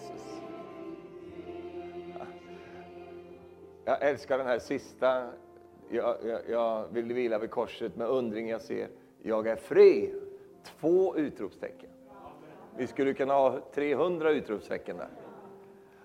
[0.00, 0.40] Jesus.
[3.84, 5.30] Jag älskar den här sista.
[5.88, 8.88] Jag, jag, jag vill vila vid korset med undring jag ser.
[9.22, 10.14] Jag är fri.
[10.80, 11.90] Två utropstecken.
[12.76, 15.08] Vi skulle kunna ha 300 utropstecken där.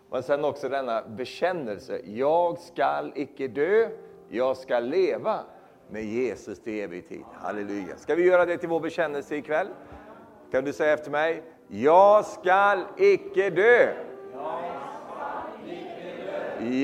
[0.09, 2.01] Men sen också denna bekännelse.
[2.05, 3.89] Jag skall icke dö,
[4.29, 5.39] jag ska leva
[5.89, 7.23] med Jesus till evig tid.
[7.33, 7.97] Halleluja.
[7.97, 9.67] Ska vi göra det till vår bekännelse ikväll?
[10.51, 11.43] Kan du säga efter mig?
[11.67, 13.93] Jag skall icke dö.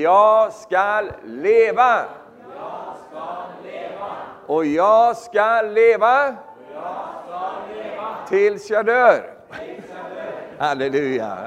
[0.02, 2.04] Jag skall leva.
[4.46, 6.36] Och jag skall leva
[8.28, 9.34] tills jag dör.
[10.58, 11.38] Halleluja.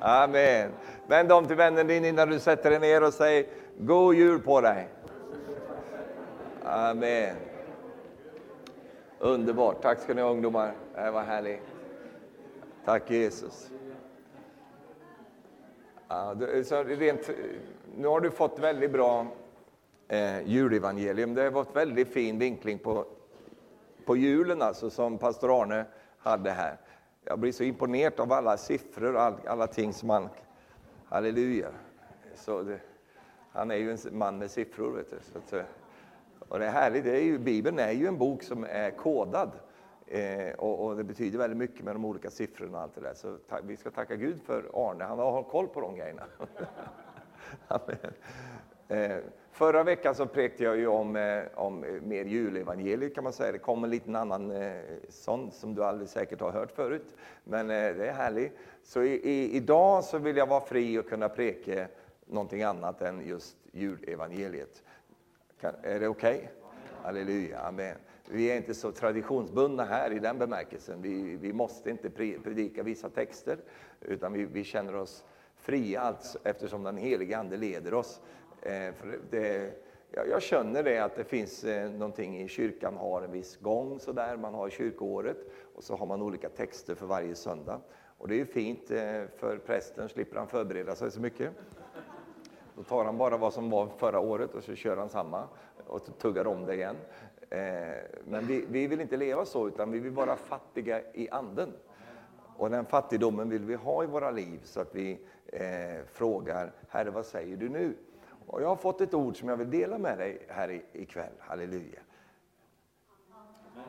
[0.00, 0.70] Amen.
[1.06, 4.60] Vänd om till vännen din innan du sätter dig ner och säg God jul på
[4.60, 4.88] dig.
[6.64, 7.36] Amen.
[9.18, 9.82] Underbart.
[9.82, 10.72] Tack ska ni ha ungdomar.
[10.94, 11.75] Det var härligt.
[12.86, 13.70] Tack Jesus.
[16.08, 17.30] Ja, så rent,
[17.96, 19.26] nu har du fått väldigt bra
[20.08, 21.34] eh, julevangelium.
[21.34, 23.04] Det har varit väldigt fin vinkling på,
[24.04, 25.84] på julen alltså, som pastor Arne
[26.18, 26.76] hade här.
[27.24, 30.28] Jag blir så imponerad av alla siffror och all, alla ting som han...
[31.04, 31.68] Halleluja.
[32.34, 32.80] Så det,
[33.52, 34.90] han är ju en man med siffror.
[34.90, 35.62] Vet du, så att, eh,
[36.48, 39.50] och det är härligt, det är ju, Bibeln är ju en bok som är kodad.
[40.08, 43.14] Eh, och, och, det betyder väldigt mycket med de olika siffrorna och allt det där.
[43.14, 46.22] Så ta, vi ska tacka Gud för Arne, han har koll på de grejerna.
[48.88, 49.16] eh,
[49.52, 53.52] förra veckan så prekte jag ju om, eh, om mer julevangeliet kan man säga.
[53.52, 57.14] Det kom en liten annan eh, sån som du aldrig säkert har hört förut.
[57.44, 58.52] Men eh, det är härligt.
[58.82, 61.88] Så i, i, idag så vill jag vara fri och kunna präka
[62.26, 64.82] någonting annat än just julevangeliet.
[65.60, 66.36] Kan, är det okej?
[66.36, 66.65] Okay?
[67.06, 67.96] Halleluja, amen.
[68.28, 71.02] Vi är inte så traditionsbundna här i den bemärkelsen.
[71.02, 73.58] Vi, vi måste inte predika vissa texter,
[74.00, 75.24] utan vi, vi känner oss
[75.56, 78.20] fria alltså, eftersom den helige Ande leder oss.
[78.62, 79.72] Eh, för det,
[80.10, 84.00] jag, jag känner det att det finns eh, någonting i kyrkan har en viss gång
[84.00, 84.36] sådär.
[84.36, 85.38] Man har kyrkoåret
[85.74, 87.80] och så har man olika texter för varje söndag.
[88.18, 91.50] Och det är ju fint, eh, för prästen slipper han förbereda sig så mycket.
[92.76, 95.48] Då tar han bara vad som var förra året och så kör han samma
[95.86, 96.96] och tuggar om det igen.
[97.50, 97.58] Eh,
[98.24, 101.72] men vi, vi, vill inte leva så, utan vi vill vara fattiga i anden.
[102.56, 107.10] Och den fattigdomen vill vi ha i våra liv så att vi eh, frågar, Herre
[107.10, 107.96] vad säger du nu?
[108.46, 111.32] Och jag har fått ett ord som jag vill dela med dig här ikväll.
[111.38, 112.00] Halleluja.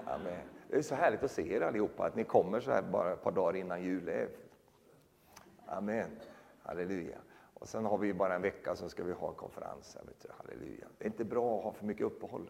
[0.05, 0.41] Amen.
[0.69, 3.23] Det är så härligt att se er allihopa, att ni kommer så här bara ett
[3.23, 4.27] par dagar innan jul.
[5.65, 6.09] Amen.
[6.63, 7.17] Halleluja.
[7.59, 9.97] Och sen har vi bara en vecka så ska vi ha konferens.
[10.29, 10.87] Halleluja.
[10.97, 12.49] Det är inte bra att ha för mycket uppehåll.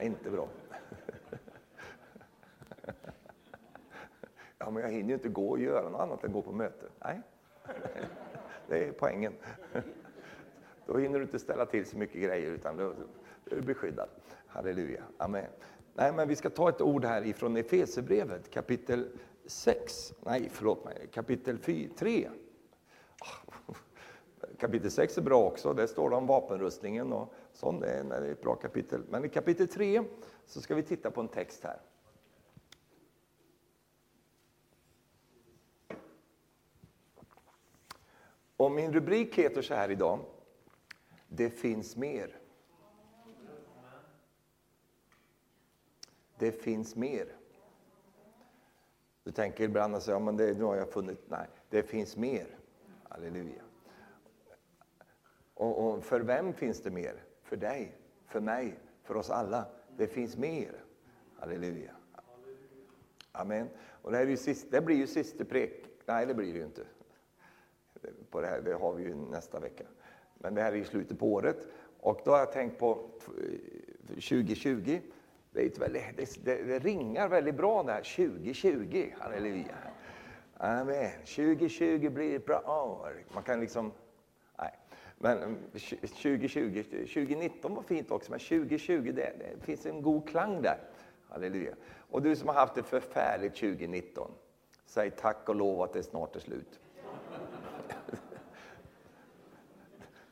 [0.00, 0.48] Inte bra.
[4.58, 6.86] Ja, men jag hinner ju inte gå och göra något annat än gå på möte.
[6.98, 7.20] Nej,
[8.68, 9.32] det är poängen.
[10.86, 14.08] Då hinner du inte ställa till så mycket grejer, utan då är du beskyddad.
[14.46, 15.02] Halleluja.
[15.16, 15.50] Amen.
[15.94, 19.08] Nej, men vi ska ta ett ord här ifrån Efesierbrevet kapitel
[19.46, 20.14] 6.
[20.20, 22.30] Nej, förlåt mig, kapitel 4, 3.
[24.58, 27.80] Kapitel 6 är bra också, där står det om vapenrustningen och sånt.
[27.80, 29.02] Det är ett bra kapitel.
[29.10, 30.04] Men i kapitel 3
[30.46, 31.80] så ska vi titta på en text här.
[38.56, 40.20] Och min rubrik heter så här idag.
[41.28, 42.38] Det finns mer.
[46.38, 47.36] Det finns mer.
[49.24, 51.20] Du tänker ibland att ja, men det, nu har jag funnit.
[51.28, 52.58] Nej, det finns mer.
[53.08, 53.62] Halleluja.
[55.56, 57.22] Och, och, för vem finns det mer?
[57.42, 59.66] För dig, för mig, för oss alla.
[59.96, 60.84] Det finns mer.
[61.38, 61.90] Halleluja.
[63.32, 63.68] Amen.
[64.02, 65.84] Och det, här är ju sist, det blir ju sista prek.
[66.06, 66.82] Nej, det blir det ju inte.
[68.30, 69.84] På det, här, det har vi ju nästa vecka.
[70.34, 71.66] Men det här är ju slutet på året.
[72.00, 73.10] Och då har jag tänkt på
[74.08, 75.00] 2020.
[75.50, 79.12] Det, är väldigt, det, det, det ringar väldigt bra där, 2020.
[79.18, 79.76] Halleluja.
[80.56, 81.10] Amen.
[81.20, 82.60] 2020 blir ett bra
[83.00, 83.24] år.
[83.34, 83.92] Man kan liksom
[85.18, 90.62] men eh, 2020, 2019 var fint också, men 2020, det, det finns en god klang
[90.62, 90.78] där.
[91.28, 91.74] Halleluja.
[92.10, 94.30] Och du som har haft det förfärligt 2019,
[94.86, 96.80] säg tack och lov att det snart är slut.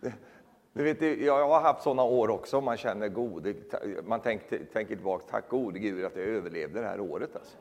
[0.76, 3.54] Du vet, jag har haft sådana år också, man känner god,
[4.04, 7.36] man tänker, tänker tillbaka, tack gode Gud att jag överlevde det här året.
[7.36, 7.56] Alltså.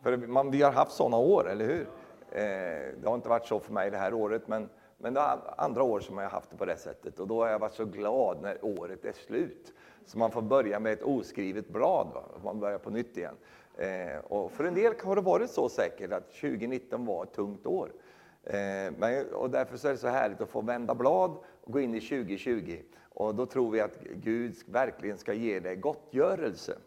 [0.00, 1.86] För man, vi har haft sådana år, eller hur?
[2.30, 5.22] Eh, det har inte varit så för mig det här året, men men det
[5.56, 7.74] andra år som jag har haft det på det sättet och då har jag varit
[7.74, 9.72] så glad när året är slut.
[10.06, 12.22] Så man får börja med ett oskrivet blad, va?
[12.44, 13.34] man börjar på nytt igen.
[13.76, 17.66] Eh, och för en del har det varit så säkert att 2019 var ett tungt
[17.66, 17.92] år.
[18.44, 21.30] Eh, men, och därför är det så härligt att få vända blad
[21.64, 22.78] och gå in i 2020.
[23.08, 26.78] Och då tror vi att Gud verkligen ska ge dig gottgörelse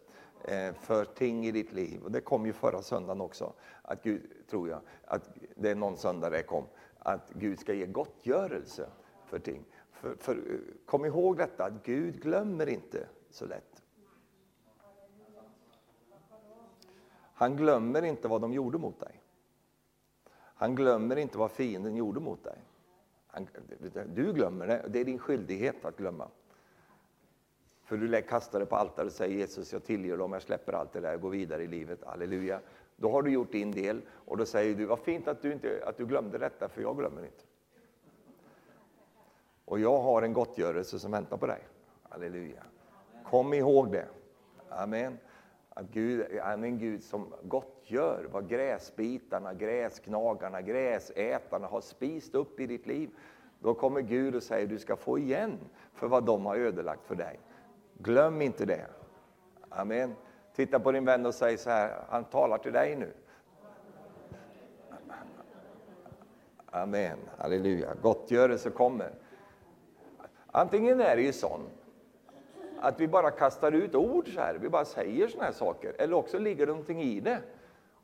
[0.44, 2.02] eh, för ting i ditt liv.
[2.04, 5.98] Och det kom ju förra söndagen också, att Gud, tror jag, att det är någon
[5.98, 6.64] söndag det kom,
[7.00, 8.90] att Gud ska ge gottgörelse
[9.26, 9.66] för ting.
[9.92, 13.84] För, för, kom ihåg detta, att Gud glömmer inte så lätt.
[17.34, 19.22] Han glömmer inte vad de gjorde mot dig.
[20.36, 22.58] Han glömmer inte vad fienden gjorde mot dig.
[23.28, 23.48] Han,
[24.16, 26.28] du glömmer det, det är din skyldighet att glömma.
[27.84, 30.94] För du kastar det på altaret och säger Jesus, jag tillger dem, jag släpper allt
[30.94, 32.04] det där och går vidare i livet.
[32.06, 32.62] Halleluja.
[33.00, 35.84] Då har du gjort din del och då säger du, vad fint att du, inte,
[35.86, 37.44] att du glömde detta, för jag glömmer inte.
[39.66, 41.60] Och jag har en gottgörelse som väntar på dig.
[42.10, 42.64] Halleluja.
[43.26, 44.08] Kom ihåg det.
[44.70, 45.18] Amen.
[45.70, 52.60] Att Gud han är en Gud som gottgör vad gräsbitarna, gräsknagarna, gräsätarna har spist upp
[52.60, 53.10] i ditt liv.
[53.60, 55.58] Då kommer Gud och säger du ska få igen
[55.94, 57.40] för vad de har ödelagt för dig.
[57.98, 58.88] Glöm inte det.
[59.70, 60.16] Amen.
[60.60, 63.14] Titta på din vän och säg så här, han talar till dig nu.
[66.66, 67.94] Amen, halleluja.
[68.02, 69.12] Gottgörelse kommer.
[70.48, 71.62] Antingen är det ju sån
[72.80, 76.14] att vi bara kastar ut ord så här, vi bara säger såna här saker, eller
[76.14, 77.40] också ligger det någonting i det.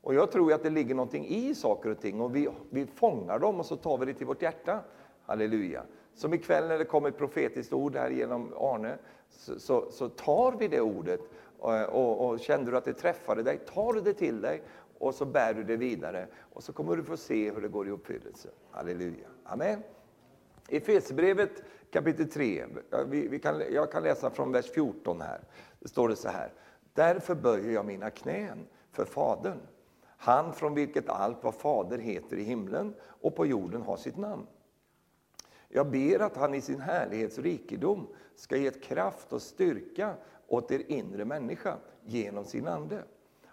[0.02, 3.38] Och jag tror att det ligger någonting i saker och ting och vi, vi fångar
[3.38, 4.80] dem och så tar vi det till vårt hjärta.
[5.26, 5.82] Halleluja.
[6.14, 8.98] Som ikväll när det kommer ett profetiskt ord här genom Arne,
[9.30, 11.20] så, så, så tar vi det ordet
[11.58, 14.62] och, och, och kände du att det träffade dig, tar du det till dig
[14.98, 17.88] och så bär du det vidare och så kommer du få se hur det går
[17.88, 18.48] i uppfyllelse.
[18.70, 19.26] Halleluja.
[19.44, 19.82] Amen.
[20.68, 22.66] I Efesierbrevet kapitel 3,
[23.06, 25.40] vi, vi kan, jag kan läsa från vers 14 här.
[25.80, 26.52] Det står det så här.
[26.94, 29.60] Därför böjer jag mina knän för Fadern,
[30.16, 34.46] han från vilket allt vad Fader heter i himlen och på jorden har sitt namn.
[35.68, 40.14] Jag ber att han i sin härlighets rikedom ska ge ett kraft och styrka
[40.48, 43.02] åt er inre människa genom sin Ande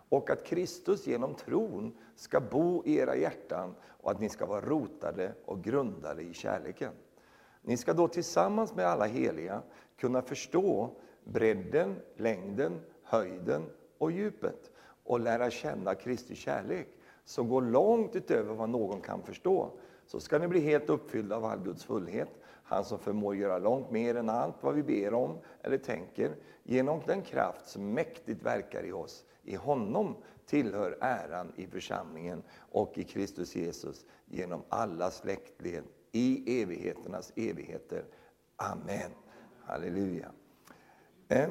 [0.09, 4.61] och att Kristus genom tron ska bo i era hjärtan och att ni ska vara
[4.61, 6.91] rotade och grundade i kärleken.
[7.61, 9.61] Ni ska då tillsammans med alla heliga
[9.97, 10.89] kunna förstå
[11.23, 13.63] bredden, längden, höjden
[13.97, 14.71] och djupet
[15.03, 16.87] och lära känna Kristi kärlek
[17.25, 19.71] som går långt utöver vad någon kan förstå.
[20.05, 22.29] Så ska ni bli helt uppfyllda av all Guds fullhet,
[22.73, 27.01] han som förmår göra långt mer än allt vad vi ber om eller tänker, genom
[27.05, 29.25] den kraft som mäktigt verkar i oss.
[29.43, 30.15] I honom
[30.45, 38.05] tillhör äran i församlingen och i Kristus Jesus genom alla släktled i evigheternas evigheter.
[38.55, 39.11] Amen.
[39.65, 40.31] Halleluja.
[41.27, 41.49] Eh,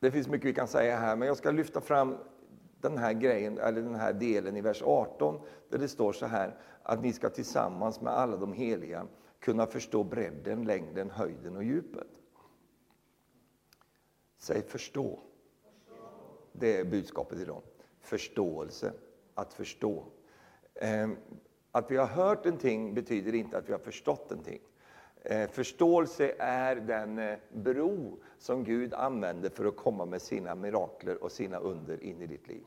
[0.00, 2.18] det finns mycket vi kan säga här, men jag ska lyfta fram
[2.80, 5.40] den här grejen, eller den här delen i vers 18,
[5.70, 9.06] där det står så här, att ni ska tillsammans med alla de heliga
[9.46, 12.06] kunna förstå bredden, längden, höjden och djupet.
[14.38, 15.18] Säg förstå.
[16.52, 17.62] Det är budskapet idag.
[18.00, 18.92] Förståelse,
[19.34, 20.04] att förstå.
[20.74, 21.16] Ehm,
[21.72, 24.60] att vi har hört en ting betyder inte att vi har förstått en ting.
[25.22, 31.22] Ehm, förståelse är den eh, bro som Gud använder för att komma med sina mirakler
[31.22, 32.64] och sina under in i ditt liv.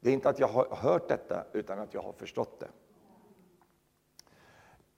[0.00, 2.68] Det är inte att jag har hört detta, utan att jag har förstått det.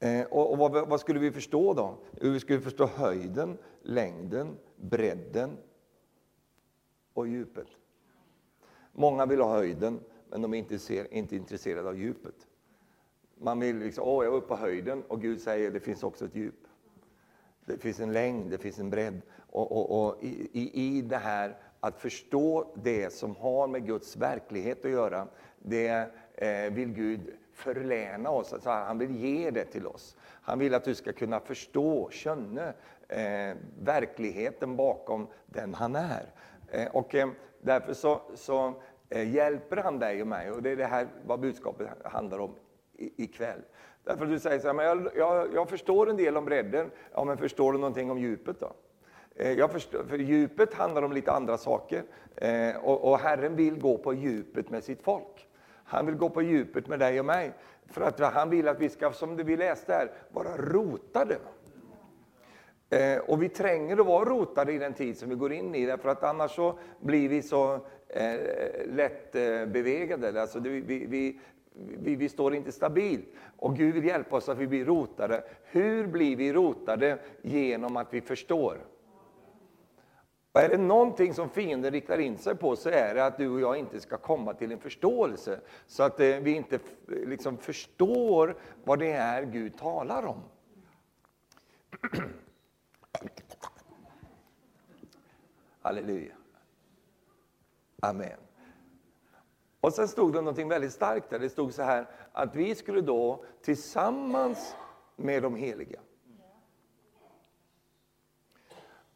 [0.01, 1.99] Eh, och, vad, vad, skulle vi förstå då?
[2.13, 5.57] Vi skulle förstå höjden, längden, bredden
[7.13, 7.67] och djupet.
[8.93, 12.35] Många vill ha höjden, men de är inte, ser, inte intresserade av djupet.
[13.39, 16.25] Man vill liksom, åh, jag är uppe på höjden och Gud säger det finns också
[16.25, 16.67] ett djup.
[17.65, 19.21] Det finns en längd, det finns en bredd.
[19.37, 24.17] Och, och, och i, i, i det här att förstå det som har med Guds
[24.17, 25.29] verklighet att göra,
[25.59, 28.53] det eh, vill Gud förläna oss.
[28.53, 30.17] Alltså, han vill ge det till oss.
[30.43, 32.69] Han vill att du ska kunna förstå, känna
[33.09, 36.33] eh, verkligheten bakom den han är.
[36.69, 37.29] Eh, och eh,
[37.61, 38.75] därför så, så
[39.11, 40.51] Eh, hjälper han dig och mig?
[40.51, 42.55] Och det är det här vad budskapet handlar om
[42.97, 43.61] ikväll.
[44.05, 46.91] Därför att du säger så här, men jag, jag, jag, förstår en del om bredden.
[47.13, 48.73] Ja, men förstår du någonting om djupet då?
[49.37, 52.03] Eh, jag förstår, för djupet handlar om lite andra saker.
[52.37, 55.49] Eh, och, och Herren vill gå på djupet med sitt folk.
[55.91, 57.53] Han vill gå på djupet med dig och mig.
[57.87, 61.39] För att han vill att vi ska, som vi läste här, vara rotade.
[62.91, 65.87] Eh, och vi tränger att vara rotade i den tid som vi går in i,
[65.87, 67.75] därför att annars så blir vi så
[68.09, 68.35] eh,
[69.35, 70.41] eh.
[70.41, 71.07] Alltså vi, vi,
[71.99, 73.27] vi, vi, står inte stabilt.
[73.57, 75.45] Och Gud vill hjälpa oss att vi blir rotade.
[75.65, 77.19] Hur blir vi rotade?
[77.43, 78.79] Genom att vi förstår.
[80.53, 83.49] Och är det någonting som fienden riktar in sig på så är det att du
[83.51, 85.61] och jag inte ska komma till en förståelse.
[85.87, 90.43] Så att eh, vi inte liksom förstår vad det är Gud talar om.
[95.83, 96.35] Halleluja.
[98.01, 98.39] Amen.
[99.81, 101.39] Och sen stod det någonting väldigt starkt där.
[101.39, 104.77] Det stod så här att vi skulle då tillsammans
[105.17, 106.01] med de heliga.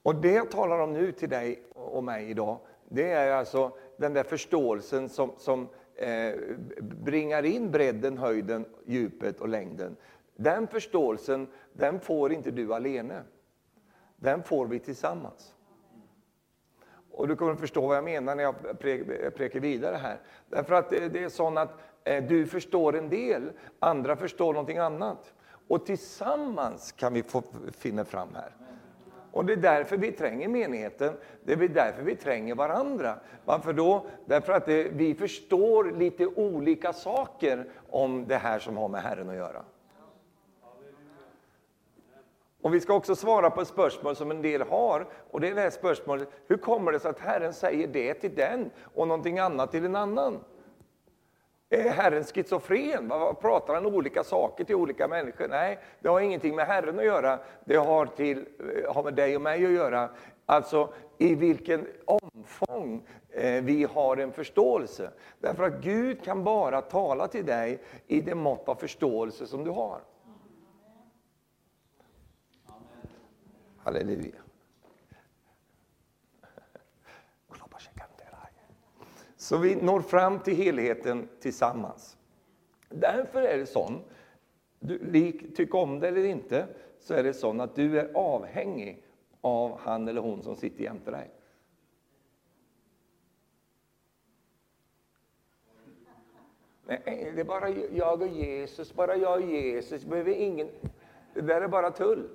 [0.05, 2.59] Och det jag talar om nu till dig och mig idag,
[2.89, 6.35] det är alltså den där förståelsen som, som eh,
[6.81, 9.97] bringar in bredden, höjden, djupet och längden.
[10.37, 13.23] Den förståelsen, den får inte du alene.
[14.17, 15.55] Den får vi tillsammans.
[17.11, 18.79] Och du kommer att förstå vad jag menar när jag
[19.35, 20.21] prekar vidare här.
[20.49, 21.71] Därför att eh, det är så att
[22.05, 25.35] eh, du förstår en del, andra förstår någonting annat.
[25.69, 27.43] Och tillsammans kan vi få
[27.73, 28.64] finna fram här.
[29.35, 33.15] Och det är därför vi tränger menigheten, det är därför vi tränger varandra.
[33.45, 34.07] Varför då?
[34.27, 39.31] Därför att det, vi förstår lite olika saker om det här som har med Herren
[39.31, 39.63] att göra.
[42.63, 45.07] Och vi ska också svara på ett spörsmål som en del har.
[45.31, 48.35] Och det är det här spörsmålet, hur kommer det sig att Herren säger det till
[48.35, 50.41] den och någonting annat till en annan?
[51.75, 53.09] Är Herren schizofren?
[53.09, 55.49] Vad pratar han olika saker till olika människor?
[55.49, 57.39] Nej, det har ingenting med Herren att göra.
[57.65, 60.11] Det har, till, eh, har med dig och mig att göra.
[60.47, 65.11] Alltså i vilken omfång eh, vi har en förståelse.
[65.41, 69.71] Därför att Gud kan bara tala till dig i det mått av förståelse som du
[69.71, 70.01] har.
[73.79, 74.35] Halleluja.
[79.45, 82.17] Så vi når fram till helheten tillsammans.
[82.89, 83.93] Därför är det så,
[84.79, 86.67] du, tyck om det eller inte,
[87.01, 89.05] så är det så att du är avhängig
[89.41, 91.31] av han eller hon som sitter jämte dig.
[96.87, 100.69] Nej, det är bara jag och Jesus, bara jag och Jesus, behöver ingen...
[101.35, 102.29] Det där är bara tull.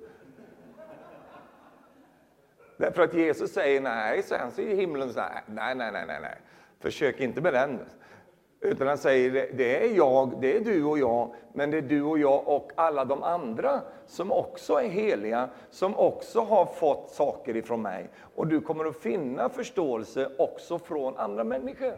[2.76, 6.18] Därför att Jesus säger nej, så han säger himlen så här, nej, nej, nej, nej,
[6.22, 6.40] nej.
[6.80, 7.78] Försök inte med den.
[8.60, 12.02] Utan han säger, det är jag, det är du och jag, men det är du
[12.02, 17.56] och jag och alla de andra som också är heliga, som också har fått saker
[17.56, 18.10] ifrån mig.
[18.34, 21.94] Och du kommer att finna förståelse också från andra människor.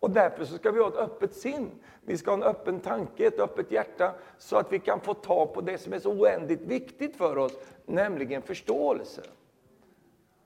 [0.00, 1.70] Och därför så ska vi ha ett öppet sinn.
[2.00, 5.54] Vi ska ha en öppen tanke, ett öppet hjärta, så att vi kan få tag
[5.54, 7.52] på det som är så oändligt viktigt för oss,
[7.86, 9.22] nämligen förståelse.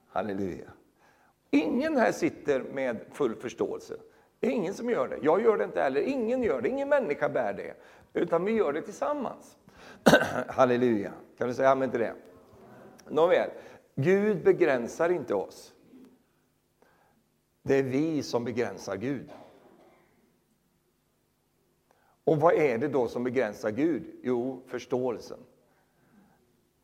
[0.09, 0.71] Halleluja.
[1.57, 3.95] Ingen här sitter med full förståelse.
[4.41, 5.19] Det är ingen som gör det.
[5.23, 6.01] Jag gör det inte heller.
[6.01, 6.69] Ingen gör det.
[6.69, 7.75] Ingen människa bär det.
[8.21, 9.57] Utan vi gör det tillsammans.
[10.49, 11.13] Halleluja.
[11.39, 12.15] Kan du säga amen till det?
[13.09, 13.51] Nåväl,
[13.95, 15.73] Gud begränsar inte oss.
[17.63, 19.31] Det är vi som begränsar Gud.
[22.25, 24.03] Och vad är det då som begränsar Gud?
[24.23, 25.39] Jo, förståelsen.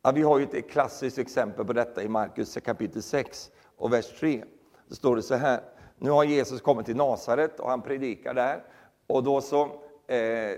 [0.01, 4.19] Ja, vi har ju ett klassiskt exempel på detta i Markus kapitel 6 och vers
[4.19, 4.43] 3.
[4.93, 5.61] Då står det så här.
[5.97, 8.63] Nu har Jesus kommit till Nasaret och han predikar där.
[9.07, 9.61] Och då så,
[10.07, 10.57] eh,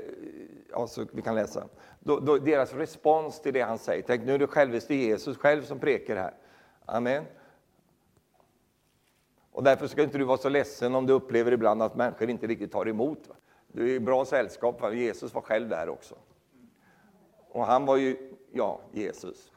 [0.73, 1.67] alltså, vi kan läsa.
[1.99, 4.03] Då, då, deras respons till det han säger.
[4.07, 6.33] Tänk nu är det självaste Jesus själv som prekar här.
[6.85, 7.23] Amen.
[9.51, 12.47] Och därför ska inte du vara så ledsen om du upplever ibland att människor inte
[12.47, 13.29] riktigt tar emot.
[13.67, 14.93] Du är i bra sällskap, va?
[14.93, 16.15] Jesus var själv där också.
[17.49, 19.51] Och han var ju, ja, Jesus.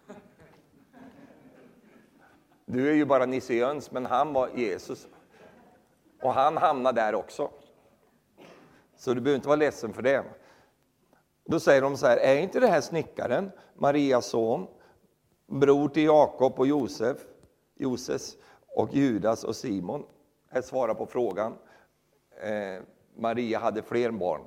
[2.71, 5.09] Du är ju bara Nisse Jöns, men han var Jesus.
[6.23, 7.51] Och han hamnade där också.
[8.97, 10.25] Så du behöver inte vara ledsen för det.
[11.45, 14.67] Då säger de så här, är inte det här snickaren, Marias son,
[15.47, 17.17] bror till Jakob och Josef,
[17.75, 20.07] Joses och Judas och Simon?
[20.49, 21.55] Här svarar på frågan.
[22.43, 22.83] Eh,
[23.17, 24.43] Maria hade fler barn.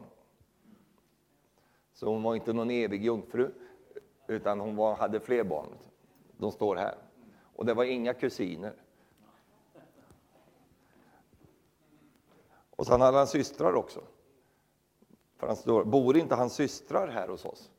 [1.94, 3.52] Så hon var inte någon evig jungfru,
[4.28, 5.68] utan hon var, hade fler barn.
[6.38, 6.96] De står här.
[7.56, 8.74] Och det var inga kusiner.
[12.70, 14.04] Och sen hade han systrar också.
[15.38, 17.72] För han står, bor inte hans systrar här hos oss?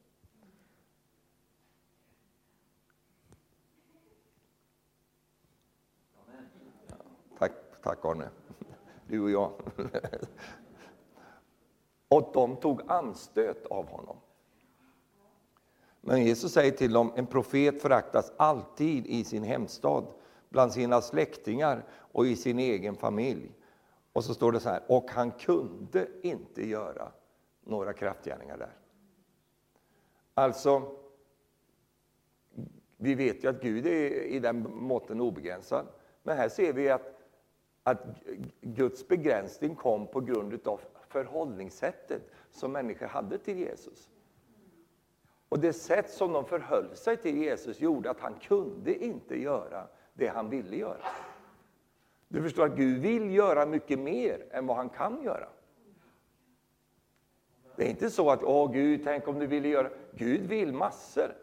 [7.39, 7.53] tack,
[7.83, 8.31] tack Arne.
[9.07, 9.53] Du och jag.
[12.09, 14.17] och de tog anstöt av honom.
[16.05, 20.07] Men Jesus säger till dem, en profet föraktas alltid i sin hemstad,
[20.49, 23.53] bland sina släktingar och i sin egen familj.
[24.13, 27.13] Och så står det så här, och han kunde inte göra
[27.65, 28.77] några kraftgärningar där.
[30.35, 30.83] Alltså,
[32.97, 35.87] vi vet ju att Gud är i den måtten obegränsad.
[36.23, 37.21] Men här ser vi att,
[37.83, 38.07] att
[38.61, 44.09] Guds begränsning kom på grund av förhållningssättet som människor hade till Jesus.
[45.53, 49.87] Och det sätt som de förhöll sig till Jesus gjorde att han kunde inte göra
[50.15, 51.05] det han ville göra.
[52.29, 55.49] Du förstår att Gud vill göra mycket mer än vad han kan göra.
[57.77, 59.91] Det är inte så att, åh Gud, tänk om du ville göra...
[60.13, 61.35] Gud vill massor.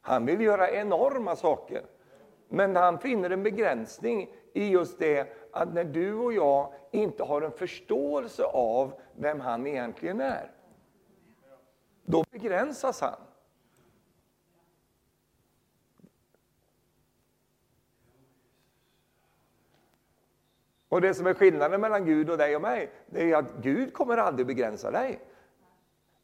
[0.00, 1.82] Han vill göra enorma saker.
[2.48, 7.42] Men han finner en begränsning i just det att när du och jag inte har
[7.42, 10.50] en förståelse av vem han egentligen är,
[12.10, 13.16] då begränsas han.
[20.88, 23.92] Och det som är skillnaden mellan Gud och dig och mig, det är att Gud
[23.92, 25.20] kommer aldrig begränsa dig.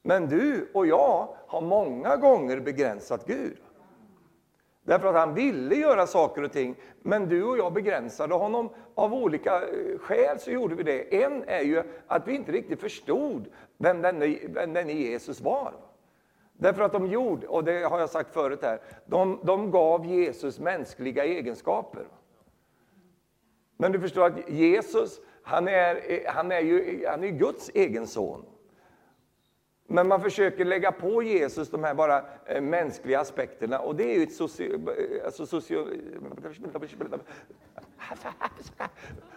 [0.02, 3.58] Men du och jag har många gånger begränsat Gud.
[4.86, 9.14] Därför att han ville göra saker och ting, men du och jag begränsade honom av
[9.14, 10.38] olika eh, skäl.
[10.38, 11.22] så gjorde vi det.
[11.24, 13.46] En är ju att vi inte riktigt förstod
[13.78, 15.72] vem denne, vem denne Jesus var.
[16.52, 20.58] Därför att de gjorde, och det har jag sagt förut här, de, de gav Jesus
[20.58, 22.06] mänskliga egenskaper.
[23.76, 28.06] Men du förstår att Jesus, han är, eh, han är ju han är Guds egen
[28.06, 28.44] son.
[29.86, 34.18] Men man försöker lägga på Jesus de här bara eh, mänskliga aspekterna och det är
[34.18, 34.80] ju ett socio,
[35.24, 35.86] alltså socio,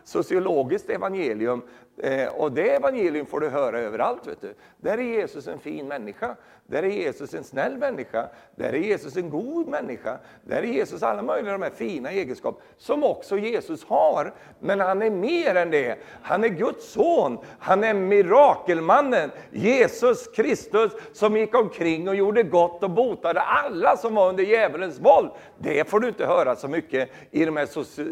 [0.04, 1.62] sociologiskt evangelium.
[1.98, 4.28] Eh, och det evangelium får du höra överallt.
[4.28, 4.54] Vet du.
[4.78, 6.36] Där är Jesus en fin människa.
[6.70, 8.30] Där är Jesus en snäll människa.
[8.56, 10.18] Där är Jesus en god människa.
[10.44, 14.34] Där är Jesus alla möjliga de här fina egenskaper som också Jesus har.
[14.60, 15.98] Men han är mer än det.
[16.22, 17.38] Han är Guds son.
[17.60, 19.32] Han är mirakelmannen.
[19.52, 25.00] Jesus Kristus som gick omkring och gjorde gott och botade alla som var under djävulens
[25.00, 25.30] våld.
[25.58, 27.66] Det får du inte höra så mycket i de här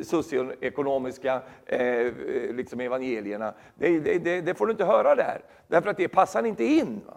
[0.04, 2.12] socioekonomiska eh,
[2.54, 3.54] liksom evangelierna.
[3.76, 7.02] Det, det, det, får du inte höra där, därför att det passar inte in.
[7.08, 7.14] Va?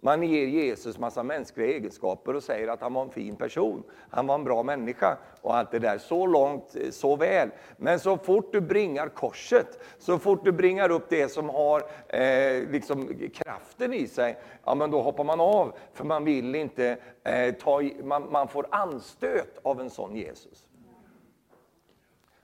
[0.00, 4.26] Man ger Jesus massa mänskliga egenskaper och säger att han var en fin person, han
[4.26, 5.98] var en bra människa och allt det där.
[5.98, 7.50] Så långt, eh, så väl.
[7.76, 12.70] Men så fort du bringar korset, så fort du bringar upp det som har eh,
[12.70, 15.76] liksom kraften i sig, ja men då hoppar man av.
[15.92, 20.67] För man vill inte eh, ta, man, man får anstöt av en sån Jesus.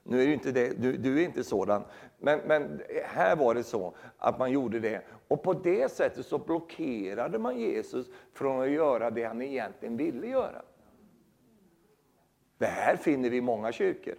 [0.07, 1.83] Nu är inte det, du, du, är inte sådan,
[2.19, 5.01] men, men här var det så att man gjorde det.
[5.27, 10.27] Och på det sättet så blockerade man Jesus från att göra det han egentligen ville
[10.27, 10.61] göra.
[12.57, 14.15] Det här finner vi i många kyrkor.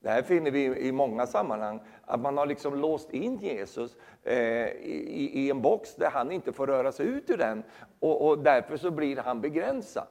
[0.00, 4.36] Det här finner vi i många sammanhang, att man har liksom låst in Jesus eh,
[4.36, 7.62] i, i, en box där han inte får röra sig ut ur den
[8.00, 10.06] och, och därför så blir han begränsad.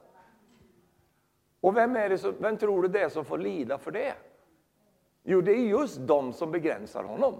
[1.60, 4.14] Och vem, är det som, vem tror du det är som får lida för det?
[5.28, 7.34] Jo, det är just de som begränsar honom.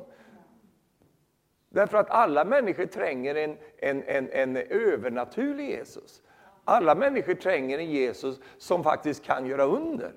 [1.68, 6.22] Därför att alla människor tränger en, en, en, en övernaturlig Jesus.
[6.64, 10.12] Alla människor tränger en Jesus som faktiskt kan göra under.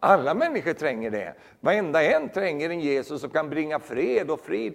[0.00, 1.34] Alla människor tränger det.
[1.60, 4.74] Varenda en tränger en Jesus som kan bringa fred och frid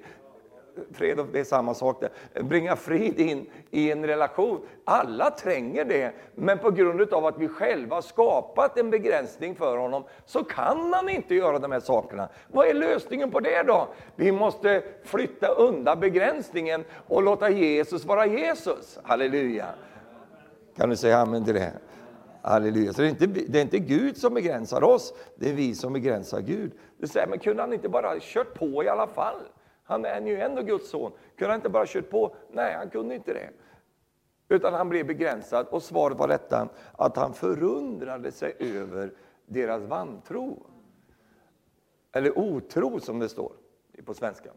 [0.93, 2.43] fred och det är samma sak där.
[2.43, 4.61] Bringa frid in i en relation.
[4.85, 10.03] Alla tränger det, men på grund av att vi själva skapat en begränsning för honom
[10.25, 12.29] så kan han inte göra de här sakerna.
[12.47, 13.87] Vad är lösningen på det då?
[14.15, 18.99] Vi måste flytta undan begränsningen och låta Jesus vara Jesus.
[19.03, 19.65] Halleluja!
[20.77, 21.73] Kan du säga amen till det?
[22.41, 22.93] Halleluja.
[22.93, 25.93] Så det är, inte, det är inte Gud som begränsar oss, det är vi som
[25.93, 26.71] begränsar Gud.
[26.97, 29.41] Du säger, men kunde han inte bara kört på i alla fall?
[29.87, 31.11] Han är ju ändå Guds son.
[31.37, 32.35] Kunde han inte bara kört på?
[32.51, 33.49] Nej, han kunde inte det.
[34.49, 39.11] Utan han blev begränsad och svaret var detta att han förundrade sig över
[39.45, 40.65] deras vantro.
[42.11, 43.51] Eller otro som det står
[44.05, 44.49] på svenska.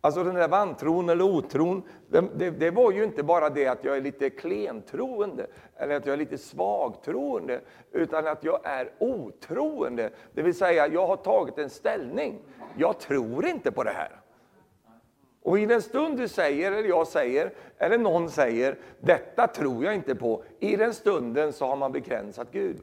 [0.00, 3.84] Alltså den där vantron eller otron, det, det, det, var ju inte bara det att
[3.84, 5.46] jag är lite klentroende
[5.76, 7.60] eller att jag är lite svagtroende,
[7.92, 10.10] utan att jag är otroende.
[10.32, 12.38] Det vill säga, jag har tagit en ställning.
[12.76, 14.20] Jag tror inte på det här.
[15.46, 19.94] Och i den stund du säger, eller jag säger, eller någon säger, detta tror jag
[19.94, 22.80] inte på, i den stunden så har man begränsat Gud.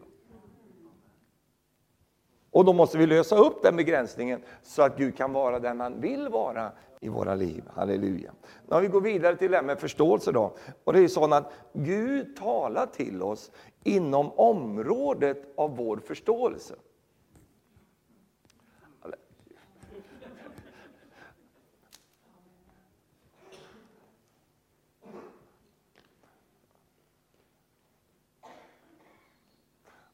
[2.52, 6.02] Och då måste vi lösa upp den begränsningen så att Gud kan vara den han
[6.02, 7.64] vill vara i våra liv.
[7.76, 8.32] Halleluja.
[8.68, 10.56] När vi går vidare till det här med förståelse då.
[10.84, 13.52] Och det är så att Gud talar till oss
[13.84, 16.76] inom området av vår förståelse.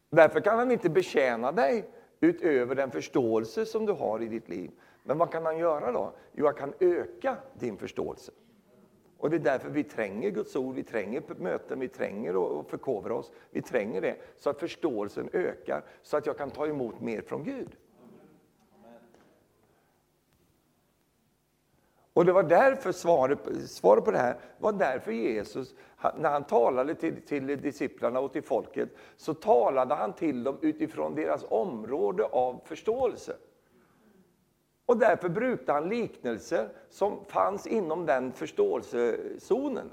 [0.09, 4.71] Därför kan han inte betjäna dig utöver den förståelse som du har i ditt liv.
[5.03, 6.13] Men vad kan han göra då?
[6.33, 8.31] Jo, han kan öka din förståelse.
[9.17, 13.15] Och det är därför vi tränger Guds ord, vi tränger möten, vi tränger att förkovra
[13.15, 13.31] oss.
[13.51, 17.43] Vi tränger det så att förståelsen ökar, så att jag kan ta emot mer från
[17.43, 17.75] Gud.
[22.19, 25.75] Och det var därför svaret, svaret på det här var därför Jesus,
[26.17, 31.15] när han talade till, till disciplarna och till folket, så talade han till dem utifrån
[31.15, 33.35] deras område av förståelse.
[34.85, 39.91] Och därför brukade han liknelser som fanns inom den förståelsezonen.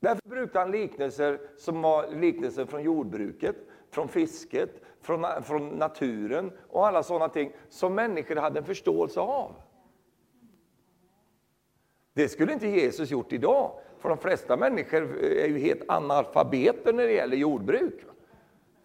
[0.00, 3.56] Därför brukade han liknelser som var liknelser från jordbruket,
[3.90, 9.52] från fisket, från, från naturen och alla sådana ting som människor hade en förståelse av.
[12.16, 16.92] Det skulle inte Jesus gjort idag, för de flesta människor eh, är ju helt analfabeter
[16.92, 17.94] när det gäller jordbruk.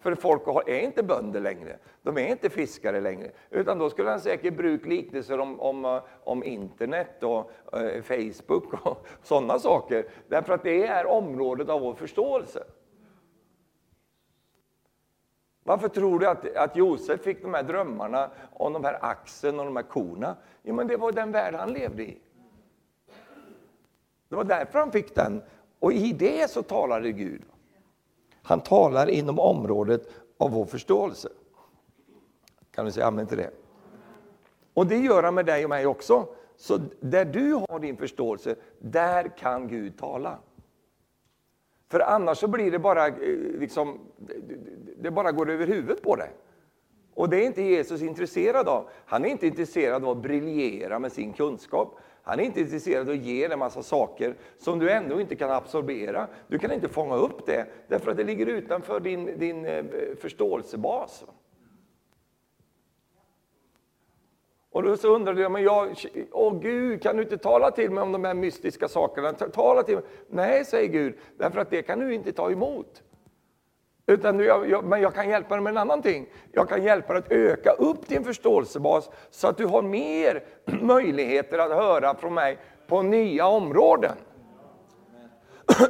[0.00, 3.30] För folk är inte bönder längre, de är inte fiskare längre.
[3.50, 8.86] Utan då skulle han säkert bruka liknelser om, om, eh, om internet och eh, Facebook
[8.86, 10.06] och sådana saker.
[10.28, 12.64] Därför att det är området av vår förståelse.
[15.64, 19.64] Varför tror du att, att Josef fick de här drömmarna om de här axen och
[19.64, 20.36] de här korna?
[20.62, 22.18] Jo, men det var den värld han levde i.
[24.32, 25.42] Det var därför han fick den.
[25.78, 27.42] Och i det så talade Gud.
[28.42, 31.28] Han talar inom området av vår förståelse.
[32.74, 33.50] Kan du säga amen till det?
[34.74, 36.26] Och det gör han med dig och mig också.
[36.56, 40.38] Så där du har din förståelse, där kan Gud tala.
[41.88, 43.14] För annars så blir det bara, eh,
[43.58, 43.98] liksom,
[44.98, 46.30] det bara går över huvudet på dig.
[47.14, 48.88] Och det är inte Jesus intresserad av.
[49.06, 51.98] Han är inte intresserad av att briljera med sin kunskap.
[52.22, 55.36] Han är inte intresserad av att ge dig en massa saker som du ändå inte
[55.36, 56.28] kan absorbera.
[56.48, 59.84] Du kan inte fånga upp det, därför att det ligger utanför din, din eh,
[60.20, 61.24] förståelsebas.
[64.70, 65.96] Och då så undrar du, men jag,
[66.32, 69.32] åh Gud, kan du inte tala till mig om de här mystiska sakerna?
[69.32, 70.04] Tala till mig.
[70.28, 73.02] Nej, säger Gud, därför att det kan du inte ta emot.
[74.06, 76.26] Utan jag, jag, men jag kan hjälpa dig med en annan ting.
[76.52, 81.58] Jag kan hjälpa dig att öka upp din förståelsebas så att du har mer möjligheter
[81.58, 84.16] att höra från mig på nya områden.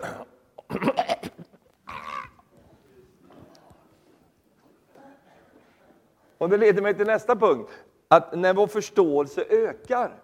[6.39, 7.71] Och Det leder mig till nästa punkt.
[8.09, 10.15] Att när vår förståelse ökar,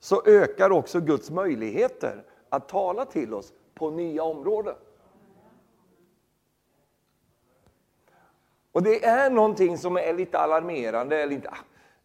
[0.00, 4.74] så ökar också Guds möjligheter att tala till oss på nya områden.
[8.78, 11.50] Och det är någonting som är lite alarmerande, eller inte,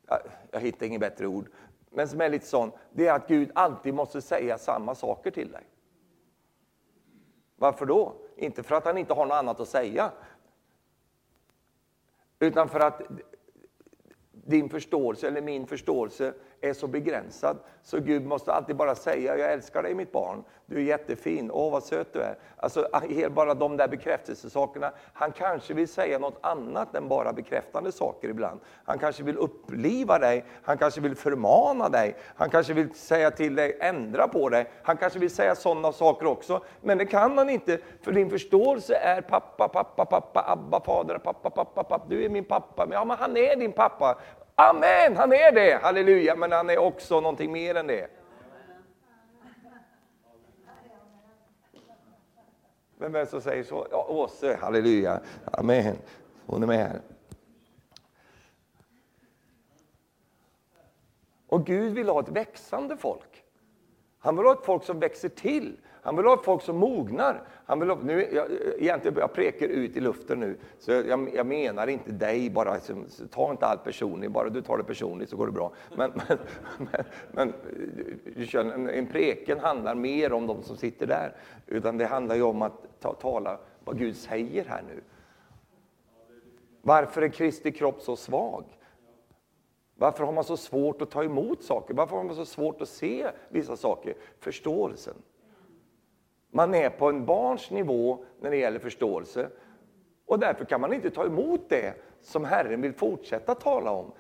[0.08, 0.18] ah,
[0.52, 1.50] jag hittar inget bättre ord,
[1.90, 5.52] men som är lite sån, det är att Gud alltid måste säga samma saker till
[5.52, 5.64] dig.
[7.56, 8.16] Varför då?
[8.36, 10.12] Inte för att han inte har något annat att säga,
[12.40, 13.02] utan för att
[14.32, 16.34] din förståelse eller min förståelse
[16.64, 17.58] är så begränsad.
[17.84, 21.72] Så Gud måste alltid bara säga, jag älskar dig mitt barn, du är jättefin, åh
[21.72, 22.38] vad söt du är.
[22.58, 22.88] Alltså
[23.30, 24.92] bara de där bekräftelsesakerna.
[25.14, 28.60] Han kanske vill säga något annat än bara bekräftande saker ibland.
[28.86, 33.56] Han kanske vill uppliva dig, han kanske vill förmana dig, han kanske vill säga till
[33.56, 34.66] dig, ändra på dig.
[34.84, 36.64] Han kanske vill säga sådana saker också.
[36.82, 41.50] Men det kan han inte, för din förståelse är pappa, pappa, pappa, Abba, fader, pappa,
[41.50, 42.06] pappa, pappa.
[42.10, 42.86] Du är min pappa.
[42.86, 44.18] Men, ja, men han är din pappa.
[44.56, 48.08] Amen, han är det, halleluja, men han är också någonting mer än det.
[52.98, 53.88] Vem är det som säger så?
[53.92, 55.96] Ja, Åse, halleluja, amen.
[56.46, 57.02] Hon är med här.
[61.48, 63.44] Och Gud vill ha ett växande folk.
[64.20, 65.78] Han vill ha ett folk som växer till.
[66.02, 67.48] Han vill ha ett folk som mognar.
[67.66, 68.48] Han vill nu, jag,
[68.78, 72.80] egentligen, jag prekar ut i luften nu, så jag, jag menar inte dig bara.
[73.32, 75.72] ta inte allt personligt, bara du tar det personligt så går det bra.
[75.96, 76.38] Men, men,
[76.78, 77.54] men, men
[78.54, 81.36] en, en preken handlar mer om de som sitter där,
[81.68, 85.02] utan det handlar ju om att ta, tala vad Gud säger här nu.
[86.82, 88.64] Varför är Kristi kropp så svag?
[89.96, 91.94] Varför har man så svårt att ta emot saker?
[91.94, 94.16] Varför har man så svårt att se vissa saker?
[94.40, 95.14] Förståelsen.
[96.56, 99.50] Man är på en barns nivå när det gäller förståelse.
[100.26, 104.12] Och därför kan man inte ta emot det som Herren vill fortsätta tala om.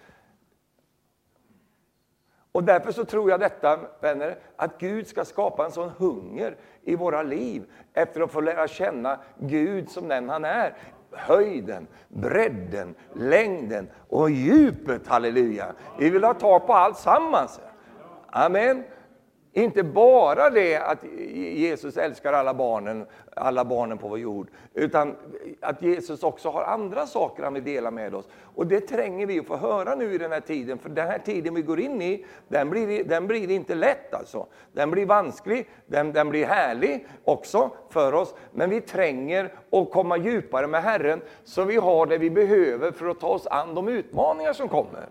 [2.51, 6.95] Och därför så tror jag detta, vänner, att Gud ska skapa en sån hunger i
[6.95, 10.77] våra liv efter att få lära känna Gud som den han är.
[11.11, 15.73] Höjden, bredden, längden och djupet, halleluja.
[15.99, 17.59] Vi vill ha tag på allt sammans.
[18.27, 18.83] Amen.
[19.55, 21.03] Inte bara det att
[21.43, 25.15] Jesus älskar alla barnen, alla barnen på vår jord, utan
[25.61, 28.27] att Jesus också har andra saker han vill dela med oss.
[28.55, 31.19] Och det tränger vi att få höra nu i den här tiden, för den här
[31.19, 34.47] tiden vi går in i, den blir, den blir inte lätt alltså.
[34.71, 40.17] Den blir vansklig, den, den blir härlig också för oss, men vi tränger att komma
[40.17, 43.87] djupare med Herren, så vi har det vi behöver för att ta oss an de
[43.87, 45.09] utmaningar som kommer.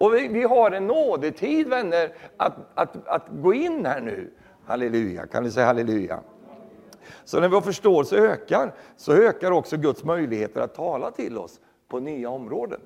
[0.00, 4.32] Och vi, vi, har en nådetid vänner att, att, att gå in här nu.
[4.64, 6.22] Halleluja, kan ni säga halleluja?
[7.24, 12.00] Så när vår förståelse ökar, så ökar också Guds möjligheter att tala till oss på
[12.00, 12.80] nya områden.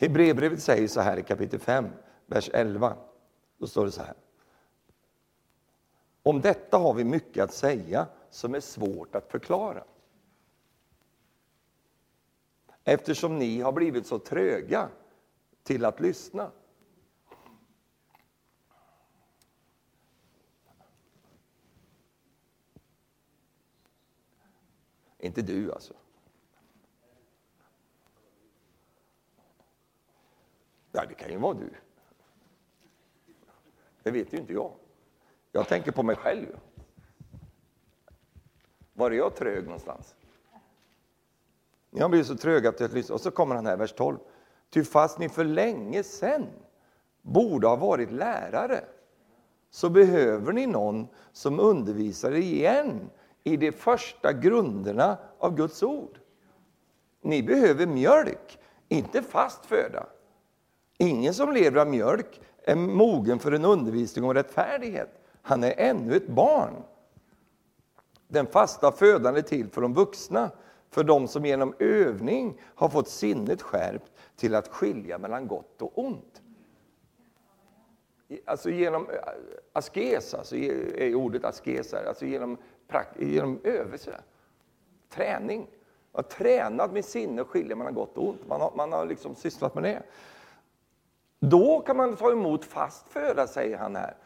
[0.00, 1.86] Hebreerbrevet säger så här i kapitel 5,
[2.26, 2.96] vers 11.
[3.58, 4.14] Då står det så här.
[6.22, 9.84] Om detta har vi mycket att säga som är svårt att förklara
[12.88, 14.88] eftersom ni har blivit så tröga
[15.62, 16.50] till att lyssna.
[25.18, 25.94] Inte du alltså.
[30.92, 31.70] Ja, det kan ju vara du.
[34.02, 34.72] Det vet ju inte jag.
[35.52, 36.60] Jag tänker på mig själv.
[38.92, 40.17] Var är jag trög någonstans?
[41.90, 43.14] Ni har blivit så tröga till att lyssna.
[43.14, 44.18] Och så kommer han här, vers 12.
[44.70, 46.46] Ty fast ni för länge sen
[47.22, 48.84] borde ha varit lärare,
[49.70, 53.10] så behöver ni någon som undervisar igen
[53.44, 56.18] i de första grunderna av Guds ord.
[57.22, 60.06] Ni behöver mjölk, inte fast föda.
[60.98, 65.22] Ingen som lever av mjölk är mogen för en undervisning om rättfärdighet.
[65.42, 66.82] Han är ännu ett barn.
[68.28, 70.50] Den fasta födan är till för de vuxna
[70.90, 75.98] för de som genom övning har fått sinnet skärpt till att skilja mellan gott och
[75.98, 76.42] ont.
[78.44, 79.16] Alltså genom eh,
[79.72, 82.56] askes, alltså är ordet askes här, alltså genom,
[83.18, 84.20] genom övelse,
[85.10, 85.66] träning.
[86.12, 88.48] Jag har tränat med sinne att skilja mellan gott och ont.
[88.48, 90.02] Man har, man har liksom sysslat med det.
[91.40, 94.16] Då kan man ta emot fast föda, säger han här.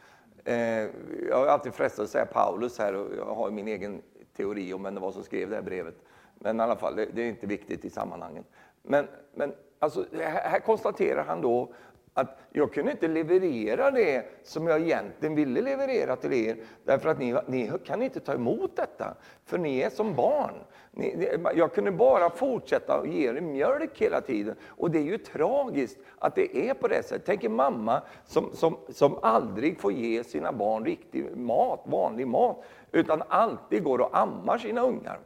[0.45, 0.91] Eh,
[1.29, 4.03] jag har alltid frestat att säga Paulus här, och jag har min egen
[4.37, 5.97] teori om vem det var som skrev det här brevet.
[6.43, 8.45] Men i alla fall, det, det är inte viktigt i sammanhanget.
[8.83, 11.73] Men, men alltså, här konstaterar han då
[12.15, 17.19] att jag kunde inte leverera det som jag egentligen ville leverera till er, därför att
[17.19, 20.55] ni, ni kan inte ta emot detta, för ni är som barn.
[20.91, 24.57] Ni, jag kunde bara fortsätta att ge er mjölk hela tiden.
[24.67, 27.23] Och det är ju tragiskt att det är på det sättet.
[27.27, 32.65] Tänk en mamma som, som, som aldrig får ge sina barn riktig mat, vanlig mat,
[32.93, 35.19] utan alltid går och ammar sina ungar.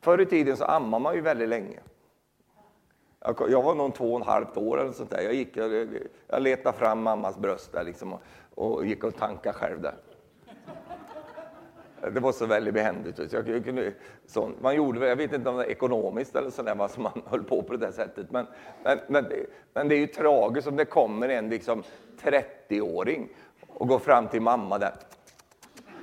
[0.00, 1.80] Förr i tiden så ammade man ju väldigt länge.
[3.48, 5.20] Jag var nog två och ett halvt år eller sånt där.
[5.22, 5.88] Jag, gick, jag,
[6.26, 8.20] jag letade fram mammas bröst där liksom och,
[8.54, 9.94] och gick och tankade själv där.
[12.12, 13.32] Det var så väldigt behändigt.
[13.32, 13.92] Jag, jag kunde,
[14.26, 17.22] så, man gjorde, jag vet inte om det var ekonomiskt eller sådär, vad som man
[17.26, 18.30] höll på på det där sättet.
[18.30, 18.46] Men,
[18.84, 21.82] men, men, det, men det är ju tragiskt om det kommer en liksom
[22.22, 23.28] 30-åring
[23.68, 24.92] och går fram till mamma där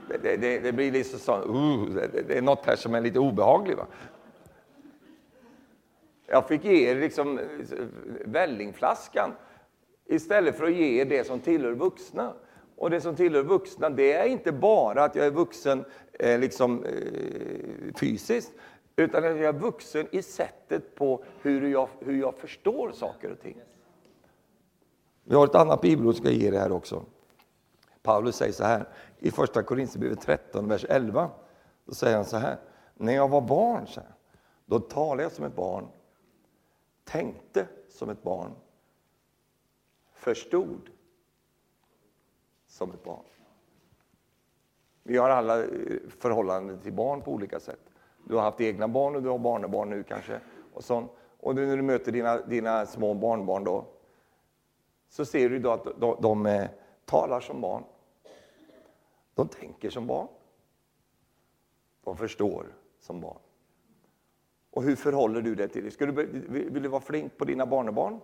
[0.08, 3.20] det, det, det blir liksom så, uh, det, det, är något här som är lite
[3.20, 3.78] obehagligt.
[3.78, 3.88] Va?
[6.28, 7.46] Jag fick ge er liksom eh,
[8.26, 9.32] vällingflaskan
[10.06, 12.34] istället för att ge er det som tillhör vuxna.
[12.76, 16.86] Och det som tillhör vuxna, det är inte bara att jag är vuxen eh, liksom,
[16.86, 18.52] eh, fysiskt,
[18.96, 23.42] utan att jag är vuxen i sättet på hur jag, hur jag förstår saker och
[23.42, 23.58] ting.
[25.24, 27.06] Vi har ett annat bibelord som ska ge er här också.
[28.04, 28.86] Paulus säger så här
[29.20, 31.30] i första Korinthierbrevet 13, vers 11.
[31.86, 32.58] Då säger han så här.
[32.94, 34.10] När jag var barn, så här,
[34.66, 35.88] då talade jag som ett barn,
[37.04, 38.52] tänkte som ett barn,
[40.14, 40.90] förstod
[42.68, 43.24] som ett barn.
[45.04, 45.70] Vi har alla eh,
[46.20, 47.80] förhållanden till barn på olika sätt.
[48.24, 50.40] Du har haft egna barn och du har barnbarn nu kanske.
[50.74, 51.12] Och, sånt.
[51.40, 53.86] och när du möter dina, dina små barnbarn då,
[55.10, 56.70] så ser du då att de, de, de eh,
[57.06, 57.84] talar som barn.
[59.38, 60.28] De tänker som barn.
[62.04, 63.40] De förstår som barn.
[64.72, 65.92] Och hur förhåller du dig till det?
[65.92, 68.20] Ska du, vill du vara flink på dina barnbarn?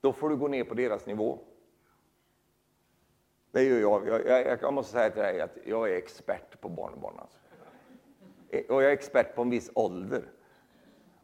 [0.00, 1.38] Då får du gå ner på deras nivå.
[3.50, 4.08] Det gör jag.
[4.08, 7.14] Jag, jag, jag måste säga till dig att jag är expert på barnbarn.
[7.18, 7.38] Alltså.
[8.72, 10.24] Och jag är expert på en viss ålder.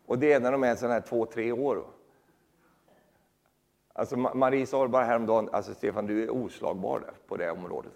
[0.06, 1.86] Och det är när de är sådana här två, tre år.
[3.92, 7.92] Alltså Marie sa bara häromdagen, alltså Stefan du är oslagbar på det området.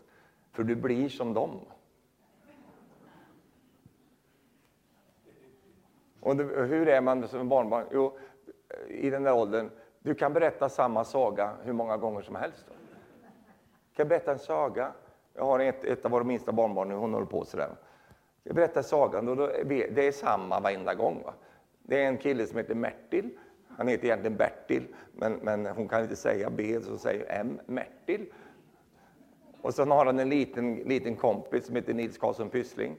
[0.52, 1.60] För du blir som dem.
[6.20, 7.86] Och hur är man som barnbarn?
[7.92, 8.18] Jo,
[8.88, 12.64] i den där åldern, du kan berätta samma saga hur många gånger som helst.
[12.68, 12.74] Då.
[12.74, 14.92] Kan jag berätta en saga?
[15.34, 17.70] Jag har ett, ett av våra minsta barnbarn nu, hon håller på sådär.
[18.42, 21.22] Jag berättar sagan och då, det är samma varenda gång.
[21.24, 21.34] Va?
[21.82, 23.30] Det är en kille som heter Mertil.
[23.68, 27.60] Han heter egentligen Bertil, men, men hon kan inte säga B, så säger M.
[27.66, 28.32] Mertil.
[29.62, 32.96] Och sen har han en liten, liten kompis som heter Nils Karlsson Pyssling.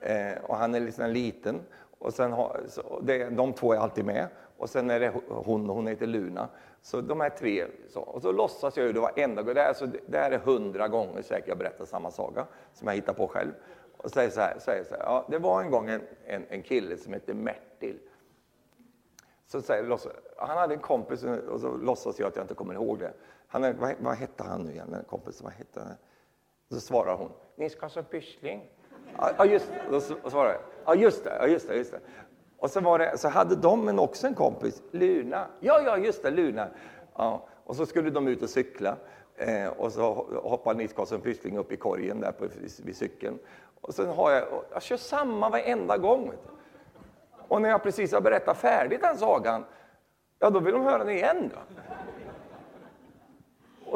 [0.00, 1.60] Eh, och han är liksom liten.
[1.98, 4.28] Och sen har, så det, de två är alltid med.
[4.56, 6.48] Och sen är det hon, hon heter Luna.
[6.82, 7.66] Så de här tre.
[7.88, 9.54] Så, och så låtsas jag ju det varenda gång.
[9.54, 13.12] Det är, alltså, det är hundra gånger säkert jag berättar samma saga som jag hittar
[13.12, 13.52] på själv.
[13.96, 16.62] Och säger så här, säger så här ja, det var en gång en, en, en
[16.62, 17.98] kille som hette Mertil.
[19.46, 19.98] Så säger,
[20.36, 23.12] han hade en kompis och så låtsas jag att jag inte kommer ihåg det.
[23.56, 25.44] Han är, vad, vad hette han nu igen, den kompisen?
[25.44, 25.94] Vad hette han?
[26.70, 28.70] Så svarar hon, Nils Karlsson Pyssling.
[29.38, 29.72] Ja, just.
[29.90, 32.00] Då svarar jag, ja just det, ja, just det, just det.
[32.58, 35.46] Och så, var det, så hade de en, också en kompis, Luna.
[35.60, 36.68] Ja, ja, just det, Luna.
[37.14, 38.96] Ja, och så skulle de ut och cykla.
[39.36, 42.46] Eh, och så hoppade Nils Karlsson Pyssling upp i korgen där på,
[42.84, 43.38] vid cykeln.
[43.80, 46.32] Och sen har jag, jag kör samma varenda gång.
[47.48, 49.64] Och när jag precis har berättat färdigt den sagan,
[50.38, 51.50] ja då vill de höra den igen.
[51.54, 51.60] Då.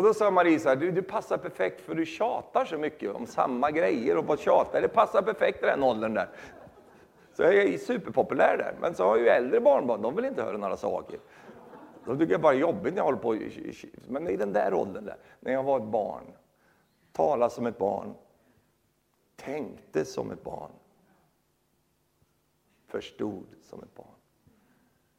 [0.00, 3.14] Och då sa Marie så här, du, du passar perfekt för du tjatar så mycket
[3.14, 4.82] om samma grejer och bara tjatar.
[4.82, 6.28] Det passar perfekt i den åldern där.
[7.32, 8.74] Så jag är superpopulär där.
[8.80, 11.20] Men så har jag ju äldre barnbarn, de vill inte höra några saker.
[12.04, 13.38] De tycker jag bara är jobbigt när jag håller på.
[14.08, 16.24] Men i den där åldern, där, när jag var ett barn,
[17.12, 18.14] Talade som ett barn,
[19.36, 20.70] tänkte som ett barn,
[22.86, 24.16] förstod som ett barn.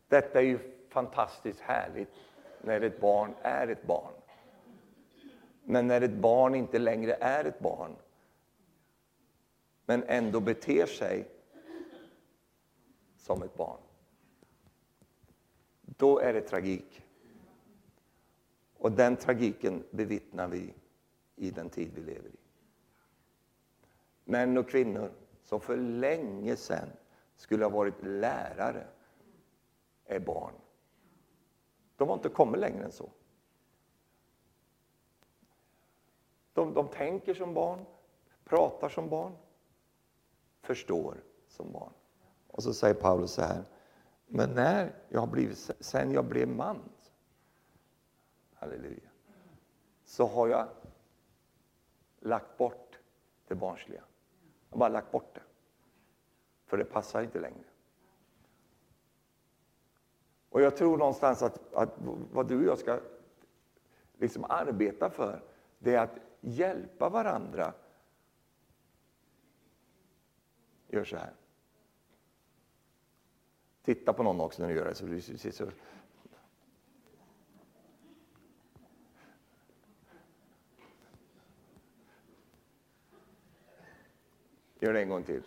[0.07, 2.13] Detta är ju fantastiskt härligt
[2.61, 4.13] när ett barn är ett barn.
[5.63, 7.95] Men när ett barn inte längre är ett barn,
[9.85, 11.27] men ändå beter sig
[13.17, 13.79] som ett barn.
[15.81, 17.05] Då är det tragik.
[18.77, 20.73] Och den tragiken bevittnar vi
[21.35, 22.37] i den tid vi lever i.
[24.23, 25.11] Män och kvinnor
[25.43, 26.89] som för länge sedan
[27.35, 28.87] skulle ha varit lärare
[30.05, 30.53] är barn.
[31.97, 33.09] De har inte kommit längre än så.
[36.53, 37.85] De, de tänker som barn,
[38.43, 39.31] pratar som barn,
[40.61, 41.93] förstår som barn.
[42.47, 43.63] Och så säger Paulus så här,
[44.27, 46.79] men när jag blivit, sen jag blev man,
[48.53, 49.09] halleluja,
[50.05, 50.67] så har jag
[52.19, 52.99] lagt bort
[53.47, 54.03] det barnsliga.
[54.69, 55.41] Jag har bara lagt bort det.
[56.65, 57.63] För det passar inte längre.
[60.49, 61.93] Och jag tror någonstans att, att
[62.31, 62.99] vad du och jag ska
[64.17, 65.43] liksom arbeta för,
[65.79, 67.73] det är att hjälpa varandra.
[70.87, 71.33] Gör så här.
[73.83, 74.95] Titta på någon också när du gör det.
[74.95, 75.71] Så du så.
[84.79, 85.43] Gör det en gång till.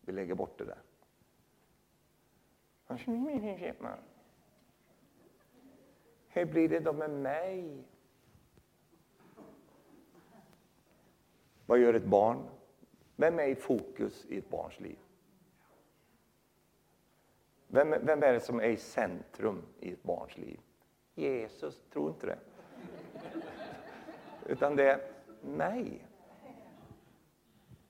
[0.00, 0.78] Vi lägger bort det där.
[6.28, 7.84] Hur blir det då med mig?
[11.68, 12.48] Vad gör ett barn?
[13.16, 14.98] Vem är i fokus i ett barns liv?
[17.66, 20.60] Vem, vem är det som är i centrum i ett barns liv?
[21.14, 22.38] Jesus, tror inte det.
[24.46, 25.00] Utan det är
[25.40, 26.06] mig.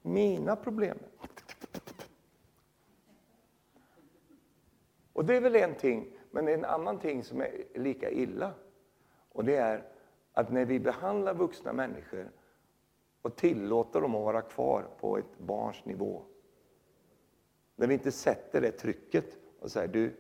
[0.03, 0.99] Mina problem.
[5.13, 8.11] Och det är väl en ting, men det är en annan ting som är lika
[8.11, 8.53] illa.
[9.33, 9.85] Och det är
[10.33, 12.31] att när vi behandlar vuxna människor
[13.23, 16.23] och tillåter dem att vara kvar på ett barns nivå.
[17.77, 20.17] När vi inte sätter det trycket och säger du,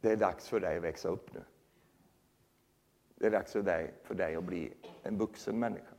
[0.00, 1.42] det är dags för dig att växa upp nu.
[3.14, 5.94] Det är dags för dig, för dig att bli en vuxen människa.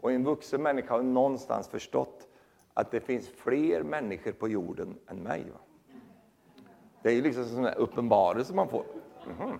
[0.00, 2.28] Och en vuxen människa har någonstans förstått
[2.74, 5.50] att det finns fler människor på jorden än mig.
[5.50, 5.60] Va?
[7.02, 8.84] Det är ju liksom en uppenbarelse man får.
[9.26, 9.58] Mm -hmm.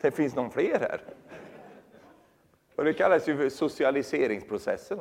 [0.00, 1.00] Det finns någon fler här.
[2.76, 4.98] Och det kallas ju för socialiseringsprocessen.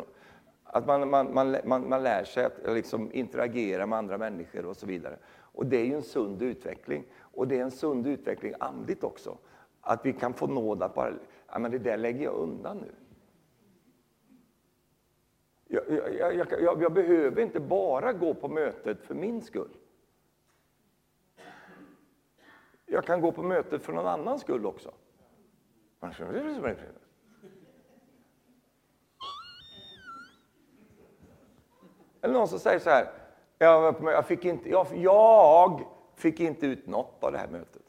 [0.64, 4.78] Att man, man, man, man, man lär sig att liksom interagera med andra människor och
[4.78, 5.18] så vidare.
[5.38, 7.04] Och det är ju en sund utveckling.
[7.20, 9.38] Och det är en sund utveckling andligt också.
[9.82, 11.14] Att vi kan få nåd att bara,
[11.52, 12.92] ja men det där lägger jag undan nu.
[15.68, 19.78] Jag, jag, jag, jag, jag behöver inte bara gå på mötet för min skull.
[22.96, 24.92] Jag kan gå på mötet för någon annans skull också.
[32.22, 33.08] Eller någon som säger så här,
[33.58, 35.82] jag, jag, fick inte, jag, jag
[36.16, 37.82] fick inte ut något av det här mötet.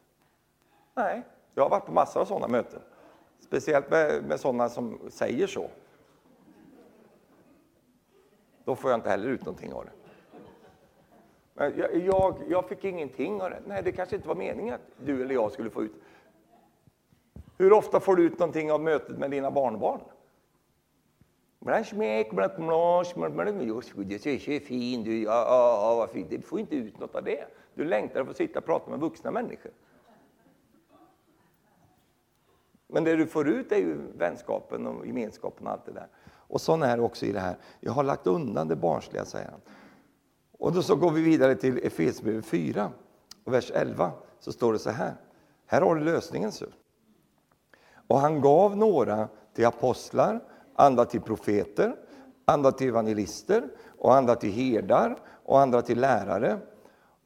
[0.94, 1.22] Nej,
[1.54, 2.80] jag har varit på massor av sådana möten.
[3.40, 5.70] Speciellt med, med sådana som säger så.
[8.64, 10.05] Då får jag inte heller ut någonting av det.
[11.56, 13.62] Men jag, jag, jag fick ingenting av det.
[13.66, 15.92] Nej, det kanske inte var meningen att du eller jag skulle få ut.
[17.58, 20.00] Hur ofta får du ut någonting av mötet med dina barnbarn?
[24.60, 26.30] fin du, ja, ja, vad fint.
[26.30, 27.44] Du får inte ut något av det.
[27.74, 29.72] Du längtar efter att få sitta och prata med vuxna människor.
[32.86, 36.08] Men det du får ut är ju vänskapen och gemenskapen och allt det där.
[36.26, 37.56] Och så är det också i det här.
[37.80, 39.60] Jag har lagt undan det barnsliga, säger han.
[40.58, 42.90] Och då så går vi vidare till Efesierbrevet 4,
[43.44, 44.12] och vers 11.
[44.40, 45.14] Så står det så här.
[45.66, 46.52] Här har du lösningen.
[46.52, 46.66] Så.
[48.06, 50.40] Och han gav några till apostlar,
[50.74, 51.96] andra till profeter,
[52.44, 56.58] andra till evangelister och andra till herdar och andra till lärare.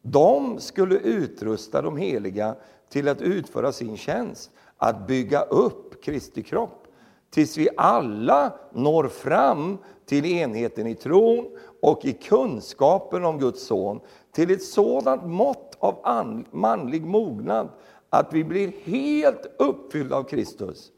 [0.02, 2.54] De skulle utrusta de heliga
[2.88, 6.86] till att utföra sin tjänst, att bygga upp Kristi kropp,
[7.30, 14.00] tills vi alla når fram till enheten i tron och i kunskapen om Guds son,
[14.32, 17.68] till ett sådant mått av manlig mognad
[18.10, 20.92] att vi blir helt uppfyllda av Kristus.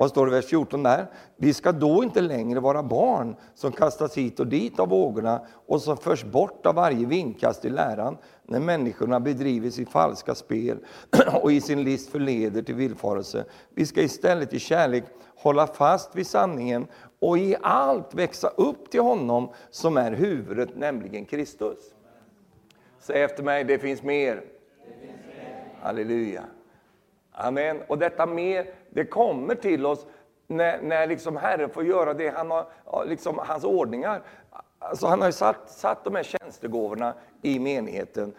[0.00, 1.06] Vad står det i vers 14 där?
[1.36, 5.82] Vi ska då inte längre vara barn som kastas hit och dit av vågorna och
[5.82, 8.16] som förs bort av varje vindkast i läran
[8.46, 10.78] när människorna bedriver sitt falska spel
[11.42, 13.44] och i sin list förleder till villfarelse.
[13.74, 15.04] Vi ska istället i kärlek
[15.36, 16.86] hålla fast vid sanningen
[17.20, 21.94] och i allt växa upp till honom som är huvudet, nämligen Kristus.
[22.98, 24.34] Säg efter mig, det finns mer.
[24.34, 25.64] Det finns mer.
[25.82, 26.44] Halleluja.
[27.32, 27.82] Amen.
[27.88, 30.06] Och detta mer, det kommer till oss
[30.46, 32.66] när, när liksom Herren får göra det han har,
[33.06, 34.22] liksom hans ordningar.
[34.78, 38.32] Alltså han har satt, satt de här tjänstegåvorna i menigheten.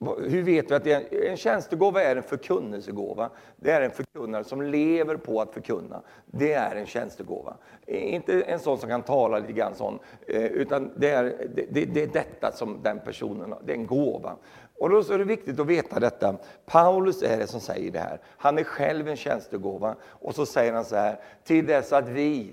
[0.00, 3.30] Hur vet vi att det är en, en tjänstegåva är en förkunnelsegåva?
[3.56, 6.02] Det är en förkunnare som lever på att förkunna.
[6.26, 7.56] Det är en tjänstegåva.
[7.86, 12.02] Inte en sån som kan tala lite grann sån, eh, utan det är, det, det
[12.02, 13.60] är detta som den personen har.
[13.64, 14.36] Det är en gåva.
[14.78, 16.36] Och då är det viktigt att veta detta.
[16.66, 18.20] Paulus är det som säger det här.
[18.36, 19.96] Han är själv en tjänstegåva.
[20.02, 22.52] Och så säger han så här, till dess att vi...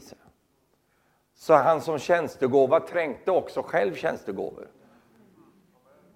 [1.37, 4.67] Så han som tjänstegåva trängte också själv tjänstegåvor.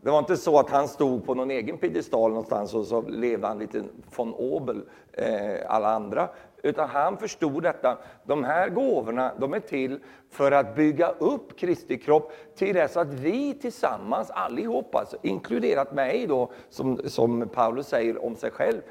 [0.02, 3.48] Det var inte så att han stod på någon egen piedestal någonstans och så levde
[3.48, 3.84] han lite
[4.16, 4.82] von Obel,
[5.14, 6.30] eh, alla andra.
[6.64, 7.98] Utan han förstod detta.
[8.24, 10.00] De här gåvorna de är till
[10.32, 16.28] för att bygga upp Kristi kropp till dess att vi tillsammans, allihopa, alltså, inkluderat mig
[16.28, 18.82] då, som, som Paulus säger om sig själv,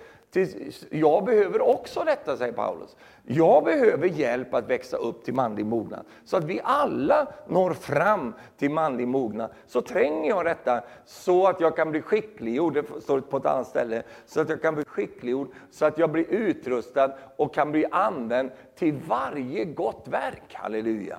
[0.91, 2.97] jag behöver också detta, säger Paulus.
[3.25, 6.05] Jag behöver hjälp att växa upp till manlig mognad.
[6.25, 9.51] Så att vi alla når fram till manlig mognad.
[9.67, 13.67] Så tränger jag detta så att jag kan bli skickliggjord, det står på ett annat
[13.67, 17.87] ställe, så att jag kan bli skickliggjord, så att jag blir utrustad och kan bli
[17.91, 20.55] använd till varje gott verk.
[20.55, 21.19] Halleluja.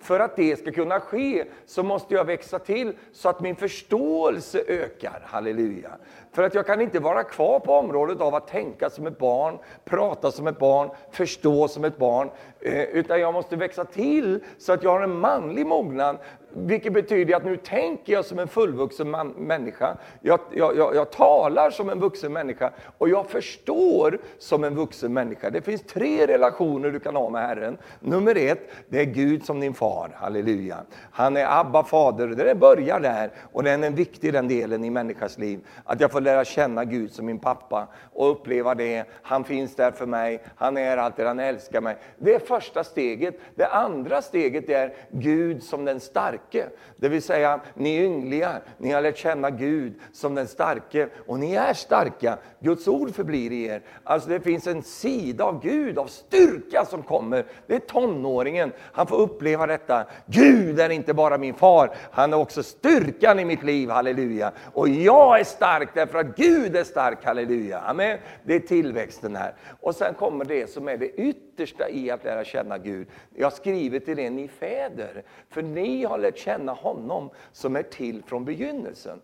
[0.00, 4.62] För att det ska kunna ske så måste jag växa till så att min förståelse
[4.66, 5.22] ökar.
[5.24, 5.90] Halleluja.
[6.32, 9.58] För att jag kan inte vara kvar på området av att tänka som ett barn,
[9.84, 12.30] prata som ett barn, förstå som ett barn.
[12.60, 16.18] Eh, utan jag måste växa till så att jag har en manlig mognad
[16.52, 19.96] vilket betyder att nu tänker jag som en fullvuxen man, människa.
[20.20, 25.12] Jag, jag, jag, jag, talar som en vuxen människa och jag förstår som en vuxen
[25.12, 25.50] människa.
[25.50, 27.78] Det finns tre relationer du kan ha med Herren.
[28.00, 30.10] Nummer ett, det är Gud som din far.
[30.14, 30.76] Halleluja.
[31.10, 32.26] Han är Abba fader.
[32.26, 35.60] Det börjar där och den är viktig den delen i människans liv.
[35.84, 39.04] Att jag får lära känna Gud som min pappa och uppleva det.
[39.22, 40.42] Han finns där för mig.
[40.56, 41.96] Han är alltid, han älskar mig.
[42.18, 43.34] Det är första steget.
[43.54, 46.68] Det andra steget är Gud som den starka starke.
[46.96, 51.38] Det vill säga, ni är yngliga, ni har lärt känna Gud som den starke och
[51.38, 52.38] ni är starka.
[52.60, 53.82] Guds ord förblir i er.
[54.04, 57.44] Alltså det finns en sida av Gud, av styrka som kommer.
[57.66, 60.04] Det är tonåringen, han får uppleva detta.
[60.26, 64.52] Gud är inte bara min far, han är också styrkan i mitt liv, halleluja.
[64.72, 67.78] Och jag är stark därför att Gud är stark, halleluja.
[67.78, 68.18] Amen.
[68.44, 69.54] Det är tillväxten här.
[69.80, 73.08] Och sen kommer det som är det yttre yttersta i att lära känna Gud.
[73.34, 78.22] Jag skriver till er, ni fäder, för ni har lärt känna honom som är till
[78.22, 79.20] från begynnelsen.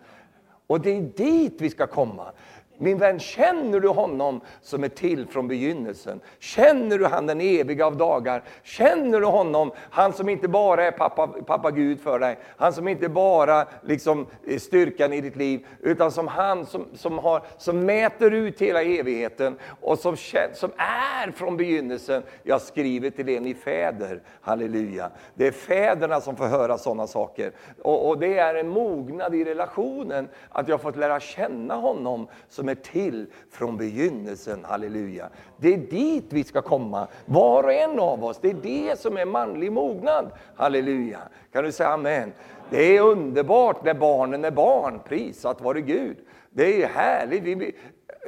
[0.66, 2.32] Och det är dit vi ska komma.
[2.78, 6.20] Min vän, känner du honom som är till från begynnelsen?
[6.38, 8.42] Känner du han den eviga av dagar?
[8.62, 12.88] Känner du honom, han som inte bara är pappa, pappa Gud för dig, han som
[12.88, 17.86] inte bara liksom är styrkan i ditt liv, utan som han som, som, har, som
[17.86, 20.16] mäter ut hela evigheten och som,
[20.54, 22.22] som är från begynnelsen.
[22.42, 25.10] Jag skriver till er, ni fäder, halleluja.
[25.34, 27.52] Det är fäderna som får höra sådana saker.
[27.82, 32.65] Och, och det är en mognad i relationen, att jag fått lära känna honom som
[32.68, 34.64] är till från begynnelsen.
[34.64, 35.28] Halleluja.
[35.56, 38.38] Det är dit vi ska komma, var och en av oss.
[38.40, 40.30] Det är det som är manlig mognad.
[40.56, 41.20] Halleluja.
[41.52, 42.32] Kan du säga amen?
[42.70, 46.16] Det är underbart när barnen är barn, prisat vare Gud.
[46.50, 47.42] Det är härligt.
[47.42, 47.74] Vi,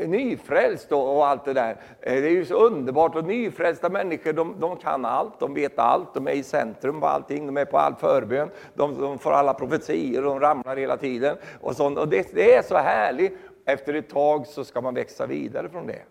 [0.07, 1.77] nyfrälst och, allt det där.
[2.01, 3.17] Eh, det är ju så underbart.
[3.17, 7.07] Och nyfrälsta människor de, de, kan allt, de vet allt, de är i centrum på
[7.07, 11.37] allting, de är på all förbön, de, de får alla profetier, de ramlar hela tiden.
[11.61, 11.99] Och, sånt.
[11.99, 13.39] och det, det är så härligt.
[13.69, 16.03] Efter ett tag så ska man växa vidare från det.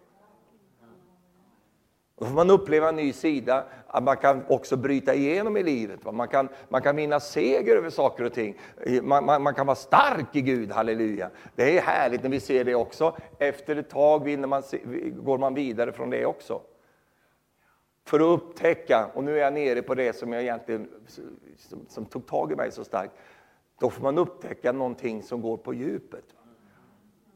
[2.19, 5.99] Då får man uppleva en ny sida, att man kan också bryta igenom i livet.
[6.13, 8.59] Man kan, man kan vinna seger över saker och ting.
[9.01, 11.29] Man, man, man, kan vara stark i Gud, halleluja.
[11.55, 13.17] Det är härligt när vi ser det också.
[13.39, 14.63] Efter ett tag vinner man,
[15.13, 16.61] går man vidare från det också.
[18.05, 20.89] För att upptäcka, och nu är jag nere på det som jag egentligen
[21.57, 23.13] som, som tog tag i mig så starkt.
[23.79, 26.36] Då får man upptäcka någonting som går på djupet.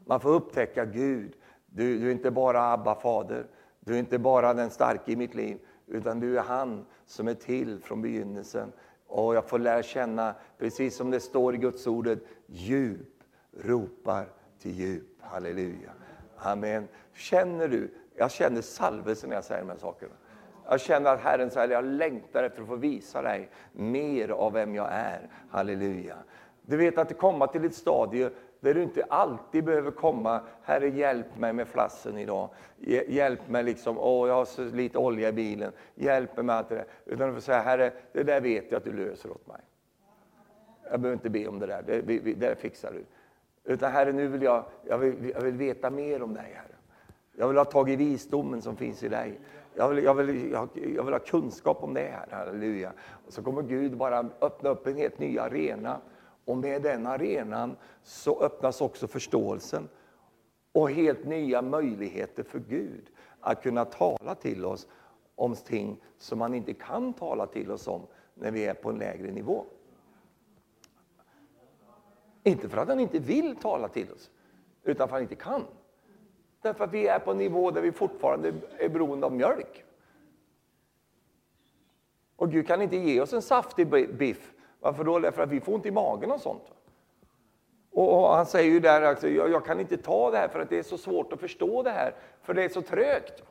[0.06, 1.34] Man får upptäcka Gud.
[1.66, 3.46] Du, du är inte bara Abba fader,
[3.80, 7.34] du är inte bara den starka i mitt liv, utan du är han som är
[7.34, 8.72] till från begynnelsen.
[9.08, 13.24] Och jag får lära känna, precis som det står i Guds ordet, djup
[13.58, 14.26] ropar
[14.60, 15.08] till djup.
[15.22, 15.92] Halleluja.
[16.38, 16.88] Amen.
[17.14, 17.92] Känner du?
[18.16, 20.14] Jag känner salvelsen när jag säger de här sakerna.
[20.70, 24.76] Jag känner att Herren säger jag längtar efter att få visa dig mer av vem
[24.76, 25.30] jag är.
[25.50, 26.16] Halleluja.
[26.62, 28.30] Du vet att det kommer till ett stadie
[28.62, 32.50] där du inte alltid behöver komma, Herre hjälp mig med flassen idag.
[33.08, 35.72] Hjälp mig liksom, åh jag har så lite olja i bilen.
[35.96, 36.86] Hjälp mig med allt det där.
[37.06, 39.62] Utan du får säga, Herre det där vet jag att du löser åt mig.
[40.92, 43.06] Jag behöver inte be om det där, det, vi, vi, det där fixar du.
[43.74, 46.76] Utan Herre nu vill jag, jag vill, jag vill veta mer om dig Herre.
[47.34, 49.40] Jag vill ha tag i visdomen som finns i dig.
[49.74, 52.94] Jag vill, jag, vill, jag, jag vill ha kunskap om det här, halleluja.
[53.28, 56.02] Och så kommer Gud bara öppna upp en helt ny arena
[56.46, 59.90] och med den arenan så öppnas också förståelsen
[60.72, 64.88] och helt nya möjligheter för Gud att kunna tala till oss
[65.36, 68.02] om ting som man inte kan tala till oss om
[68.34, 69.66] när vi är på en lägre nivå.
[72.44, 74.32] Inte för att han inte vill tala till oss,
[74.84, 75.66] utan för att han inte kan.
[76.62, 79.86] Därför att vi är på en nivå där vi fortfarande är beroende av mjölk.
[82.36, 83.88] Och Gud kan inte ge oss en saftig
[84.18, 85.20] biff varför då?
[85.20, 86.64] Därför att vi får ont i magen och sånt.
[87.92, 90.70] Och, han säger ju där att jag, jag, kan inte ta det här för att
[90.70, 93.44] det är så svårt att förstå det här, för det är så trögt.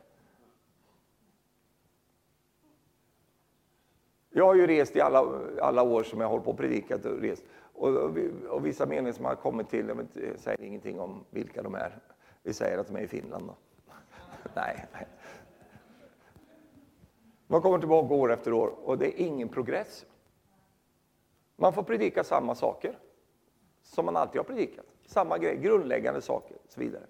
[4.31, 7.05] Jag har ju rest i alla, alla år som jag har hållit på och predikat
[7.05, 7.45] och rest.
[7.74, 8.16] Och, och,
[8.49, 11.99] och vissa meningar som har kommit till, jag, vet, säger ingenting om vilka de är.
[12.43, 13.55] Vi säger att de är i Finland då.
[14.55, 15.07] nej, nej.
[17.47, 20.07] Man kommer tillbaka år efter år och det är ingen progress.
[21.61, 22.98] Man får predika samma saker
[23.82, 24.84] som man alltid har predikat.
[25.06, 27.02] Samma grej, grundläggande saker och så vidare.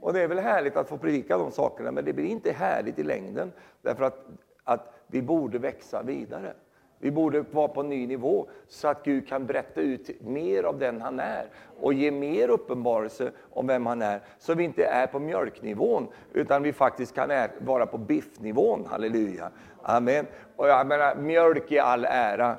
[0.00, 2.98] Och det är väl härligt att få predika de sakerna, men det blir inte härligt
[2.98, 3.52] i längden.
[3.82, 4.26] Därför att,
[4.64, 6.54] att vi borde växa vidare.
[6.98, 10.78] Vi borde vara på en ny nivå så att Gud kan berätta ut mer av
[10.78, 11.46] den han är
[11.80, 14.20] och ge mer uppenbarelse om vem han är.
[14.38, 18.86] Så vi inte är på mjölknivån utan vi faktiskt kan vara på biffnivån.
[18.86, 19.50] Halleluja.
[19.82, 20.26] Amen.
[20.56, 22.56] Och jag menar, mjölk i all ära,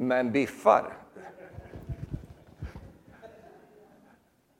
[0.00, 0.96] men biffar.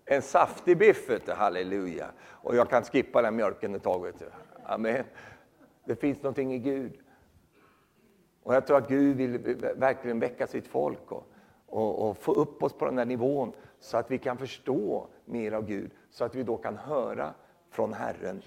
[0.05, 2.07] En saftig biff, vet du, halleluja.
[2.23, 4.03] Och jag kan skippa den mjölken ett tag.
[4.03, 4.31] Vet du.
[4.65, 5.05] Amen.
[5.85, 6.93] Det finns någonting i Gud.
[8.43, 9.39] Och jag tror att Gud vill
[9.77, 11.27] verkligen väcka sitt folk och,
[11.67, 15.53] och, och, få upp oss på den där nivån så att vi kan förstå mer
[15.53, 17.35] av Gud, så att vi då kan höra
[17.71, 18.43] från Herren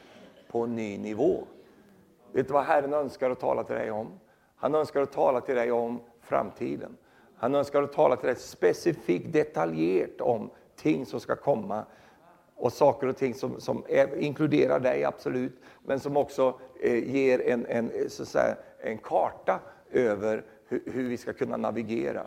[0.52, 1.44] på en ny nivå.
[2.32, 4.20] Vet du vad Herren önskar att tala till dig om?
[4.56, 6.98] Han önskar att tala till dig om framtiden.
[7.36, 11.86] Han önskar att tala till dig specifikt, detaljerat om ting som ska komma
[12.56, 15.54] och saker och ting som, som är, inkluderar dig, absolut,
[15.86, 19.60] men som också eh, ger en, en, så säga, en karta
[19.92, 22.24] över hur, hur, vi ska kunna navigera.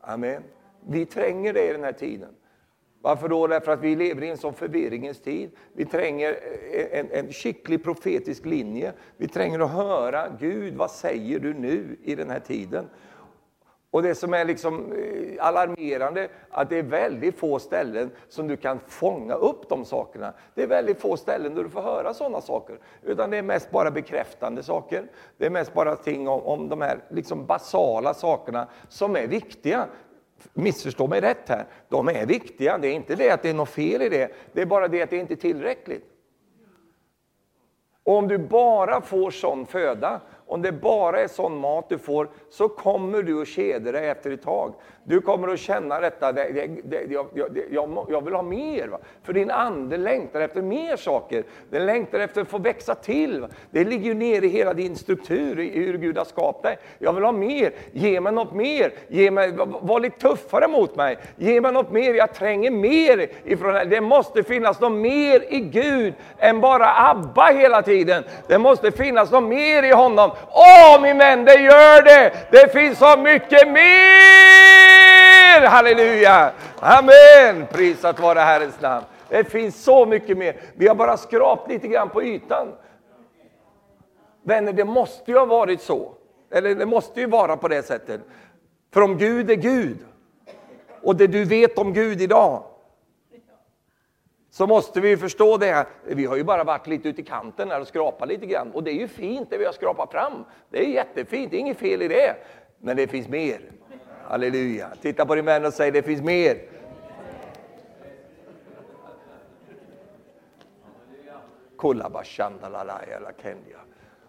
[0.00, 0.42] Amen.
[0.80, 2.34] Vi tränger det i den här tiden.
[3.02, 3.46] Varför då?
[3.46, 5.50] Därför att vi lever i en sån förvirringens tid.
[5.72, 6.38] Vi tränger
[6.72, 8.92] eh, en, en skicklig profetisk linje.
[9.16, 12.88] Vi tränger att höra, Gud vad säger du nu i den här tiden?
[13.90, 18.56] Och det som är liksom eh, alarmerande, att det är väldigt få ställen som du
[18.56, 20.32] kan fånga upp de sakerna.
[20.54, 22.78] Det är väldigt få ställen där du får höra sådana saker.
[23.02, 25.06] Utan det är mest bara bekräftande saker.
[25.36, 29.86] Det är mest bara ting om, om de här liksom basala sakerna som är viktiga.
[30.52, 32.78] Missförstå mig rätt här, de är viktiga.
[32.78, 35.02] Det är inte det att det är något fel i det, det är bara det
[35.02, 36.04] att det inte är tillräckligt.
[38.04, 42.28] Och om du bara får sån föda, om det bara är sån mat du får,
[42.50, 44.74] så kommer du att kedja dig efter ett tag.
[45.04, 47.26] Du kommer att känna detta, det, det, det, jag,
[47.70, 48.88] jag, jag, vill ha mer.
[48.88, 48.98] Va?
[49.22, 51.44] För din ande längtar efter mer saker.
[51.70, 53.40] Den längtar efter att få växa till.
[53.40, 53.48] Va?
[53.70, 56.76] Det ligger ju nere i hela din struktur, i hur Gud har skapat dig.
[56.98, 58.92] Jag vill ha mer, ge mig något mer.
[59.08, 61.18] Ge mig, var lite tuffare mot mig.
[61.36, 63.84] Ge mig något mer, jag tränger mer ifrån det.
[63.84, 68.24] Det måste finnas något mer i Gud än bara ABBA hela tiden.
[68.46, 70.30] Det måste finnas något mer i honom.
[70.50, 72.32] Åh min vän, det gör det!
[72.50, 75.66] Det finns så mycket mer!
[75.66, 76.52] Halleluja!
[76.80, 77.66] Amen!
[77.72, 79.04] Prisat vare Herrens namn.
[79.28, 80.56] Det finns så mycket mer.
[80.74, 82.68] Vi har bara skrapat lite grann på ytan.
[84.44, 86.12] Vänner, det måste ju ha varit så.
[86.50, 88.20] Eller det måste ju vara på det sättet.
[88.94, 89.98] För om Gud är Gud,
[91.02, 92.62] och det du vet om Gud idag,
[94.52, 95.86] så måste vi förstå det.
[96.04, 98.70] Vi har ju bara varit lite ute i kanten här och skrapat lite grann.
[98.70, 100.44] Och det är ju fint det vi har skrapat fram.
[100.70, 102.36] Det är jättefint, det är inget fel i det.
[102.78, 103.60] Men det finns mer.
[104.24, 104.88] Halleluja.
[105.02, 106.58] Titta på din vän och säg det finns mer.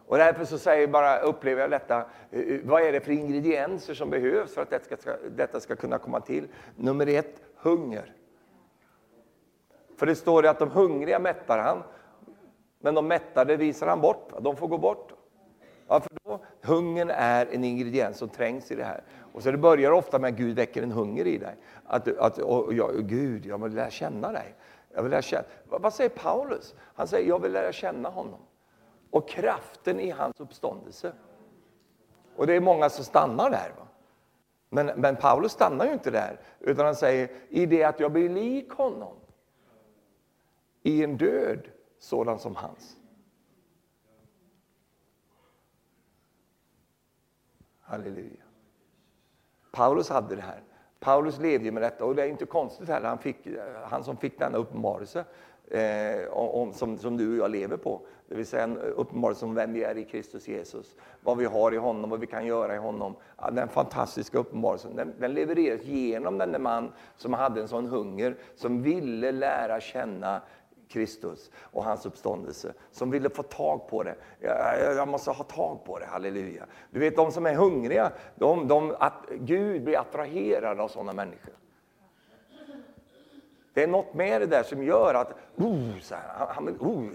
[0.08, 3.94] Och därför så säger bara, upplever jag detta, eh, eh, vad är det för ingredienser
[3.94, 6.48] som behövs för att detta ska, detta ska kunna komma till?
[6.76, 8.14] Nummer ett, hunger.
[10.04, 11.84] För det står att de hungriga mättar han,
[12.80, 14.32] men de mättade visar han bort.
[14.40, 15.14] De får gå bort.
[15.88, 19.04] Ja, för då, hungern är en ingrediens som trängs i det här.
[19.34, 21.56] Och så det börjar ofta med att Gud väcker en hunger i dig.
[21.86, 24.56] Att, att och, ja, Gud, jag vill lära känna dig.
[24.94, 25.44] Jag vill lära känna.
[25.70, 26.76] Vad säger Paulus?
[26.96, 28.40] Han säger, jag vill lära känna honom.
[29.10, 31.14] Och kraften i hans uppståndelse.
[32.36, 33.72] Och det är många som stannar där.
[33.78, 33.88] Va?
[34.70, 38.30] Men, men Paulus stannar ju inte där, utan han säger, i det att jag blir
[38.30, 39.14] lik honom
[40.84, 41.68] i en död
[42.00, 42.98] sådan som hans.
[47.82, 48.44] Halleluja.
[49.72, 50.62] Paulus hade det här.
[51.00, 53.08] Paulus levde med detta och det är inte konstigt heller.
[53.08, 53.48] Han, fick,
[53.84, 55.26] han som fick denna uppenbarelse
[55.68, 58.02] eh, om, som, som du och jag lever på.
[58.28, 60.96] Det vill säga en uppenbarelse om vem vi är i Kristus Jesus.
[61.22, 63.16] Vad vi har i honom, vad vi kan göra i honom.
[63.38, 68.36] Ja, den fantastiska uppenbarelsen den, den levereras genom den man som hade en sån hunger,
[68.56, 70.42] som ville lära känna
[70.94, 74.16] Kristus och hans uppståndelse, som ville få tag på det.
[74.96, 76.66] Jag måste ha tag på det, halleluja.
[76.92, 81.54] Du vet de som är hungriga, de, de, att Gud blir attraherad av sådana människor.
[83.74, 87.10] Det är något med det där som gör att oh, så här, han, oh,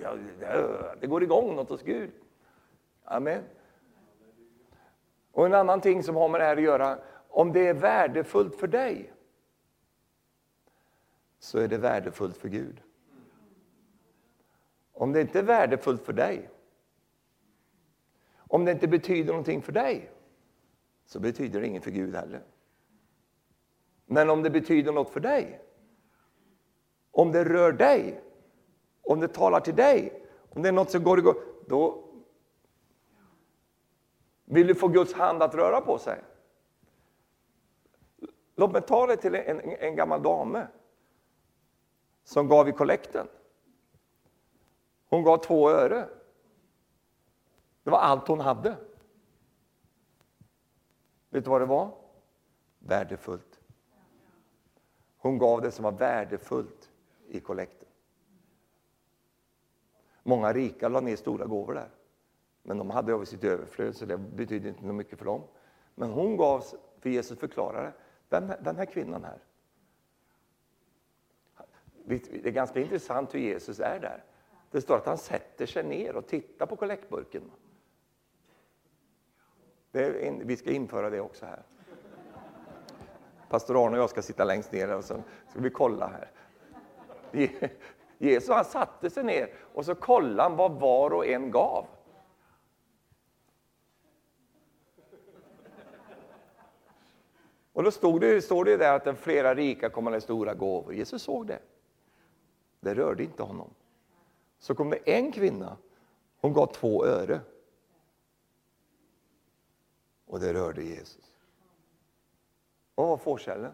[1.01, 2.11] det går igång något hos Gud.
[3.05, 3.43] Amen.
[5.33, 6.99] Och en annan ting som har med det här att göra,
[7.29, 9.13] om det är värdefullt för dig,
[11.39, 12.83] så är det värdefullt för Gud.
[14.99, 16.51] Om det inte är värdefullt för dig,
[18.37, 20.11] om det inte betyder någonting för dig,
[21.07, 22.43] så betyder det inget för Gud heller.
[24.07, 25.61] Men om det betyder något för dig,
[27.11, 28.21] om det rör dig,
[29.03, 31.37] om det talar till dig, om det är något som går igång,
[31.67, 32.05] då
[34.45, 36.21] vill du få Guds hand att röra på sig.
[38.57, 40.67] Låt mig ta det till en, en, en gammal dame
[42.25, 43.29] som gav i kollekten.
[45.09, 46.09] Hon gav två öre.
[47.83, 48.77] Det var allt hon hade.
[51.31, 51.95] Vet du vad det var?
[52.79, 53.61] Värdefullt.
[55.19, 56.91] Hon gav det som var värdefullt
[57.29, 57.89] i kollekten.
[60.23, 61.91] Många rika la ner stora gåvor där.
[62.63, 65.43] Men de hade över sitt överflöd, så det betydde inte mycket för dem.
[65.95, 66.65] Men hon gav,
[67.01, 67.93] för Jesus förklarade,
[68.29, 69.39] den, den här kvinnan här.
[72.05, 74.25] Det är ganska intressant hur Jesus är där.
[74.71, 77.51] Det står att han sätter sig ner och tittar på kollektburken.
[79.93, 81.63] En, vi ska införa det också här.
[83.49, 86.31] Pastor Arne och jag ska sitta längst ner och så ska vi kolla här.
[88.19, 91.87] Jesus han satte sig ner och så kollade han vad var och en gav.
[97.73, 100.95] Och då stod det, står det där att den flera rika kommer med stora gåvor.
[100.95, 101.59] Jesus såg det.
[102.81, 103.75] Det rörde inte honom
[104.59, 105.77] så kom det en kvinna,
[106.41, 107.41] hon gav två öre.
[110.27, 111.35] Och det rörde Jesus.
[112.95, 113.73] Vad var fårkällen?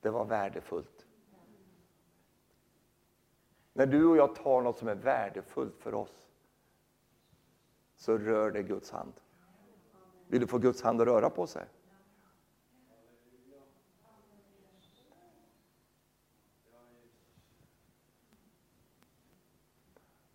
[0.00, 1.06] Det var värdefullt.
[3.72, 6.28] När du och jag tar något som är värdefullt för oss
[7.96, 9.12] så rör det Guds hand.
[10.26, 11.66] Vill du få Guds hand att röra på sig?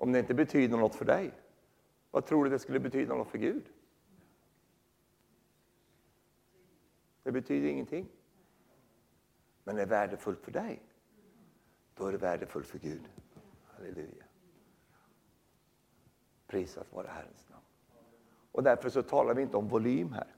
[0.01, 1.31] Om det inte betyder något för dig,
[2.11, 3.63] vad tror du det skulle betyda något för Gud?
[7.23, 8.07] Det betyder ingenting.
[9.63, 10.81] Men är det värdefullt för dig,
[11.95, 13.01] då är det värdefullt för Gud.
[13.65, 14.25] Halleluja.
[16.47, 17.65] Prisat vare Herrens namn.
[18.51, 20.35] Och därför så talar vi inte om volym här.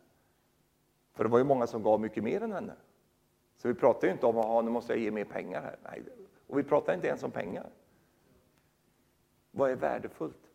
[1.14, 2.76] För det var ju många som gav mycket mer än henne.
[3.58, 5.78] Så vi pratar ju inte om att nu måste jag ge mer pengar här.
[5.84, 6.04] Nej.
[6.48, 7.70] Och vi pratar inte ens om pengar.
[9.56, 10.52] Vad är värdefullt?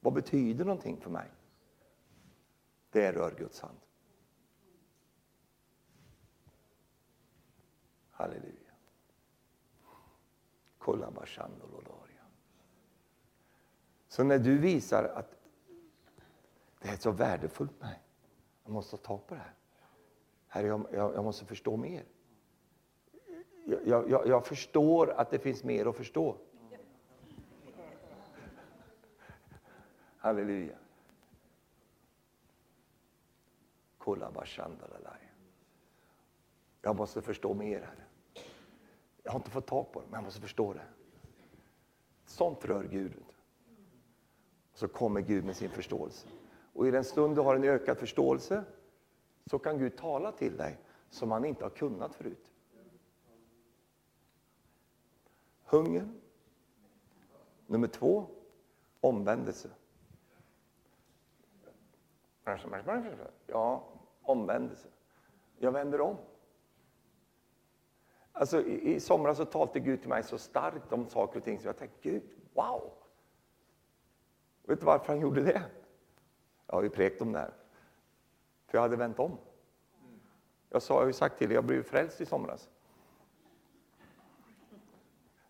[0.00, 1.30] Vad betyder någonting för mig?
[2.90, 3.78] Det rör Guds hand.
[8.10, 8.72] Halleluja.
[14.08, 15.36] Så när du visar att
[16.80, 18.02] det är så värdefullt för mig,
[18.64, 19.54] jag måste ta tag på det här.
[20.48, 22.04] Herre, jag, jag, jag måste förstå mer.
[23.66, 26.36] Jag, jag, jag förstår att det finns mer att förstå.
[30.20, 30.76] Halleluja.
[36.82, 38.06] Jag måste förstå mer, här.
[39.22, 40.86] Jag har inte fått tag på det, men jag måste förstå det.
[42.24, 43.24] Sånt rör Gud.
[44.74, 46.28] Så kommer Gud med sin förståelse.
[46.72, 48.64] Och i den stund du har en ökad förståelse
[49.46, 50.78] så kan Gud tala till dig
[51.10, 52.52] som han inte har kunnat förut.
[55.64, 56.08] Hunger.
[57.66, 58.26] Nummer två,
[59.00, 59.70] omvändelse.
[63.46, 63.84] Ja,
[64.22, 64.88] omvändelse.
[65.58, 66.16] Jag vänder om.
[68.32, 71.60] Alltså, i, I somras så talade Gud till mig så starkt om saker och ting
[71.60, 72.22] så jag tänkte, Gud,
[72.54, 72.92] wow!
[74.62, 75.62] Vet du varför han gjorde det?
[76.66, 77.54] Jag har ju prekt om det här.
[78.66, 79.38] För jag hade vänt om.
[80.68, 82.68] Jag, sa, jag har ju sagt till dig, jag blev frälst i somras.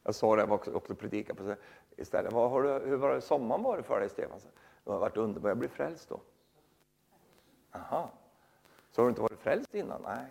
[0.03, 1.55] Jag sa det, jag var också, också predikade på
[1.97, 2.33] istället.
[2.33, 4.41] Vad har du, hur var det sommaren varit för dig, Stefan?
[4.85, 6.21] Det har varit underbart, jag blev frälst då.
[7.73, 8.11] Aha.
[8.91, 10.03] Så har du inte varit frälst innan?
[10.03, 10.27] Nej.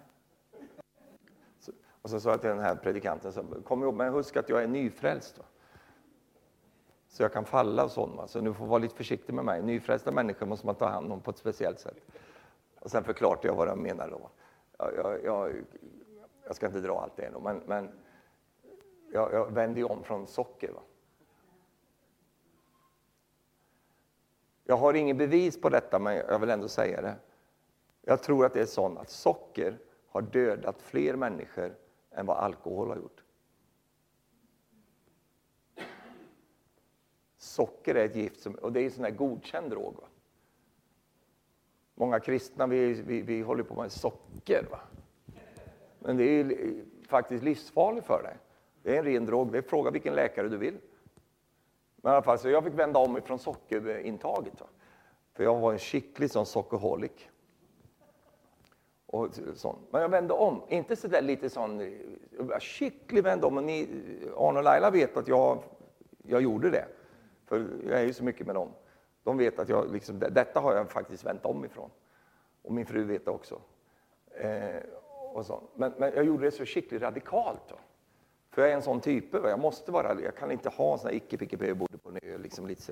[1.60, 1.72] Så,
[2.02, 4.64] och så sa jag till den här predikanten, så, kom ihåg, men husk att jag
[4.64, 5.36] är nyfrälst.
[5.36, 5.44] Då.
[7.08, 8.30] Så jag kan falla och sånt.
[8.30, 9.62] Så nu får vara lite försiktig med mig.
[9.62, 11.98] Nyfrälsta människor måste man ta hand om på ett speciellt sätt.
[12.80, 14.30] Och sen förklarade jag vad jag menar då.
[14.78, 15.64] Jag, jag, jag,
[16.44, 17.92] jag ska inte dra allt det, då, men, men
[19.12, 20.72] jag, jag vände om från socker.
[20.72, 20.82] Va?
[24.64, 27.16] Jag har ingen bevis på detta, men jag vill ändå säga det.
[28.10, 31.76] Jag tror att det är så att socker har dödat fler människor
[32.12, 33.24] än vad alkohol har gjort.
[37.38, 39.96] Socker är ett gift som, och det är en sån här godkänd drog.
[39.96, 40.08] Va?
[41.96, 44.68] Många kristna vi, vi, vi håller på med socker.
[44.72, 44.80] Va?
[46.00, 46.76] Men det är
[47.08, 48.38] faktiskt livsfarligt för dig.
[48.84, 49.52] Det är en ren drog.
[49.52, 50.78] Det är fråga vilken läkare du vill.
[51.96, 54.62] Men i alla fall, så jag fick vända om ifrån sockerintaget.
[54.62, 54.68] Va?
[55.34, 57.30] För jag var en skicklig sån sockerholic.
[59.12, 59.80] Och sånt.
[59.92, 61.98] Men jag vände om, inte så där lite sån,
[62.60, 63.58] skicklig vände om.
[63.58, 63.88] Och ni,
[64.38, 65.64] Arne och Laila vet att jag,
[66.24, 66.86] jag gjorde det.
[67.46, 68.70] För jag är ju så mycket med dem.
[69.24, 71.90] De vet att jag, liksom, detta har jag faktiskt vänt om ifrån.
[72.62, 73.62] Och min fru vet det också.
[74.32, 74.82] Eh,
[75.34, 75.64] och så.
[75.76, 77.62] Men, men, jag gjorde det så skickligt radikalt.
[77.70, 77.76] Då.
[78.52, 79.34] För jag är en sån typ.
[79.34, 82.68] Jag måste vara, jag kan inte ha såna här icke picke på en ö, liksom
[82.68, 82.92] lite så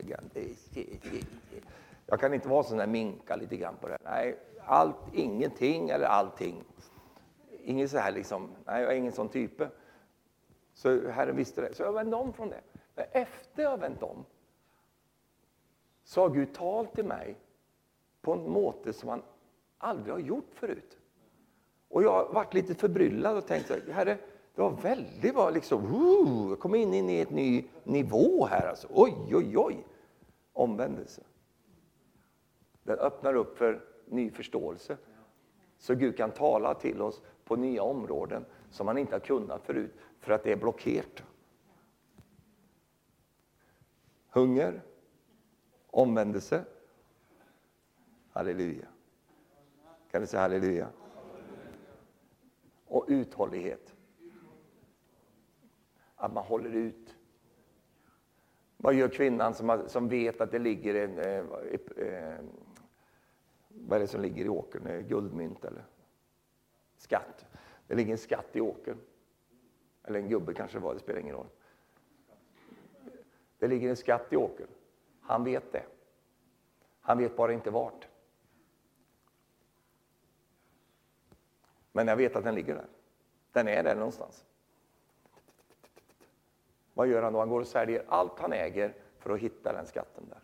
[2.06, 3.98] Jag kan inte vara sån där minka lite grann på det.
[4.04, 4.36] Nej,
[4.68, 6.64] allt, ingenting eller allting.
[7.64, 9.70] Ingen så här liksom, nej jag är ingen sån type.
[10.74, 12.62] Så Herren visste det, så jag vände om från det.
[12.96, 14.26] Men efter jag vänt om
[16.04, 17.36] så har Gud talat till mig
[18.22, 19.22] på en måte som han
[19.78, 20.98] aldrig har gjort förut.
[21.90, 24.18] Och jag har varit lite förbryllad och tänkt, Herre,
[24.56, 28.68] det var väldigt bra, liksom, uh, jag kom in i en ny nivå här.
[28.68, 28.88] Alltså.
[28.92, 29.86] Oj, oj, oj!
[30.54, 31.22] Omvändelse.
[32.84, 34.98] Den öppnar upp för ny förståelse.
[35.78, 39.94] Så Gud kan tala till oss på nya områden som han inte har kunnat förut,
[40.20, 41.24] för att det är blockerat.
[44.30, 44.82] Hunger,
[45.88, 46.66] omvändelse.
[48.30, 48.86] Halleluja.
[50.12, 50.88] Kan du säga halleluja?
[52.86, 53.96] Och uthållighet.
[56.16, 57.16] Att man håller ut.
[58.78, 61.20] Vad gör kvinnan som, har, som vet att det ligger en...
[61.20, 62.40] Eh, eh,
[63.86, 65.08] vad är det som ligger i åkern?
[65.08, 65.84] Guldmynt eller?
[66.98, 67.46] skatt.
[67.88, 68.98] Det ligger en skatt i åkern.
[70.04, 71.48] Eller en gubbe kanske det var, det spelar ingen roll.
[73.60, 74.68] Det ligger en skatt i åkern.
[75.22, 75.84] Han vet det.
[77.02, 78.08] Han vet bara inte vart.
[81.92, 82.88] Men jag vet att den ligger där.
[83.52, 84.46] Den är där någonstans.
[86.94, 87.40] Vad gör han då?
[87.40, 90.40] Han går och säljer allt han äger för att hitta den skatten där.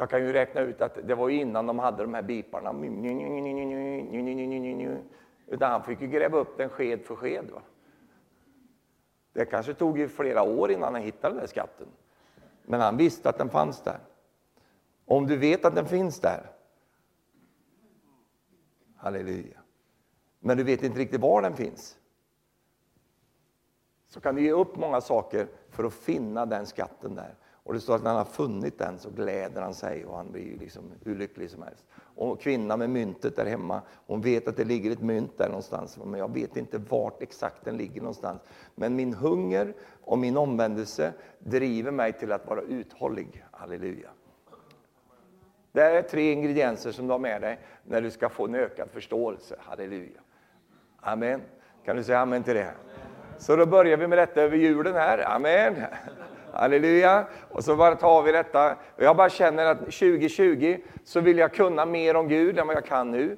[0.00, 2.70] Jag kan ju räkna ut att det var innan de hade de här biparna.
[5.46, 7.50] Utan han fick ju gräva upp den sked för sked.
[7.50, 7.62] Va?
[9.32, 11.86] Det kanske tog ju flera år innan han hittade den där skatten.
[12.62, 13.98] Men han visste att den fanns där.
[15.04, 16.50] Om du vet att den finns där,
[18.96, 19.60] halleluja,
[20.38, 21.98] men du vet inte riktigt var den finns,
[24.08, 27.34] så kan du ge upp många saker för att finna den skatten där.
[27.62, 30.32] Och det står att när han har funnit den så gläder han sig och han
[30.32, 31.84] blir liksom hur lycklig som helst.
[32.14, 35.98] Och kvinnan med myntet där hemma, hon vet att det ligger ett mynt där någonstans,
[36.04, 38.40] men jag vet inte vart exakt den ligger någonstans.
[38.74, 43.44] Men min hunger och min omvändelse driver mig till att vara uthållig.
[43.50, 44.08] Halleluja.
[45.72, 48.54] Det här är tre ingredienser som du har med dig när du ska få en
[48.54, 49.56] ökad förståelse.
[49.58, 50.20] Halleluja.
[51.00, 51.40] Amen.
[51.84, 52.74] Kan du säga amen till det?
[53.38, 55.34] Så då börjar vi med detta över julen här.
[55.34, 55.76] Amen.
[56.52, 57.26] Halleluja.
[57.50, 58.76] Och så bara tar vi detta.
[58.96, 62.84] Jag bara känner att 2020 så vill jag kunna mer om Gud än vad jag
[62.84, 63.36] kan nu.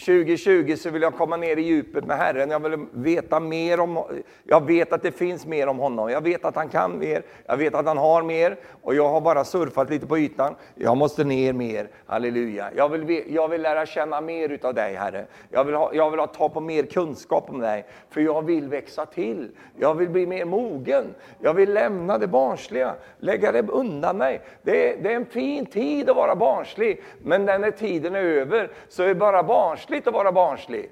[0.00, 2.50] 2020 så vill jag komma ner i djupet med Herren.
[2.50, 4.04] Jag vill veta mer om,
[4.44, 6.10] jag vet att det finns mer om honom.
[6.10, 9.20] Jag vet att han kan mer, jag vet att han har mer och jag har
[9.20, 10.54] bara surfat lite på ytan.
[10.74, 12.70] Jag måste ner mer, halleluja.
[12.76, 15.26] Jag vill, jag vill lära känna mer utav dig Herre.
[15.50, 18.68] Jag vill, ha, jag vill ha, ta på mer kunskap om dig, för jag vill
[18.68, 19.50] växa till.
[19.78, 21.14] Jag vill bli mer mogen.
[21.40, 24.40] Jag vill lämna det barnsliga, lägga det undan mig.
[24.62, 28.70] Det är, det är en fin tid att vara barnslig, men när tiden är över
[28.88, 30.90] så är bara barnslig barnsligt att vara barnslig.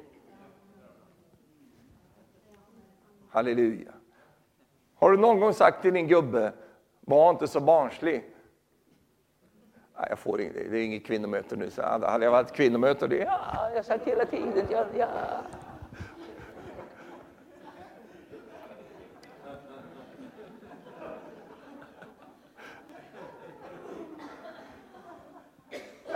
[3.30, 3.92] Halleluja.
[4.94, 6.52] Har du någon gång sagt till din gubbe,
[7.00, 8.24] var inte så barnslig?
[9.96, 11.70] Nej, jag får inget, det är inget kvinnomöte nu.
[11.70, 15.08] Så hade jag varit kvinnomöte, det, ja, jag sagt hela tiden, ja, ja.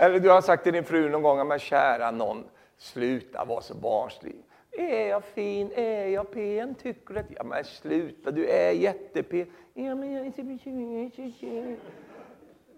[0.01, 2.43] Eller du har sagt till din fru någon gång, men kära någon,
[2.79, 4.35] Sluta vara så barnslig.
[4.71, 5.71] Är jag fin?
[5.75, 6.75] Är jag pen?
[6.75, 7.25] Tycker du att...
[7.29, 9.45] Ja, men sluta, du är jättepen.
[9.73, 11.75] Ja, men jag är så...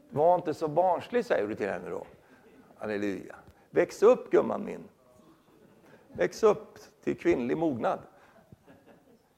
[0.09, 2.05] Var inte så barnslig, säger du till henne då.
[2.75, 3.35] Halleluja.
[3.69, 4.83] Väx upp, gumman min.
[6.13, 7.99] Väx upp till kvinnlig mognad.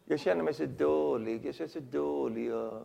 [0.05, 2.83] Jag känner mig så dålig, jag känner så dålig jag.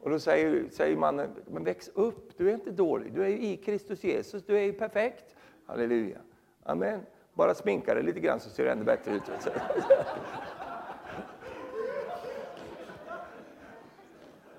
[0.00, 3.56] Och då säger, säger mannen, men väx upp, du är inte dålig, du är i
[3.56, 5.36] Kristus Jesus, du är ju perfekt.
[5.70, 6.18] Halleluja.
[6.64, 7.06] Amen.
[7.34, 9.22] Bara sminka dig lite grann så ser det ännu bättre ut.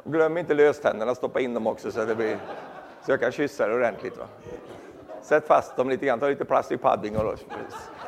[0.03, 2.37] Glöm inte löständerna, stoppa in dem också så, det blir,
[3.05, 4.17] så jag kan kyssa dig ordentligt.
[4.17, 4.25] Va?
[5.21, 7.39] Sätt fast dem lite grann, ta lite plastic padding och,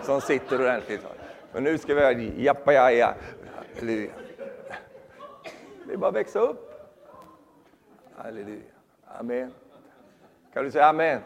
[0.01, 1.04] som sitter ordentligt.
[1.04, 1.10] Va?
[1.54, 3.14] Men nu ska vi göra ja, ja.
[3.76, 4.12] Halleluja.
[5.88, 6.74] Det är bara att växa upp.
[8.16, 8.62] Halleluja.
[9.08, 9.54] Amen.
[10.54, 11.22] Kan du säga amen?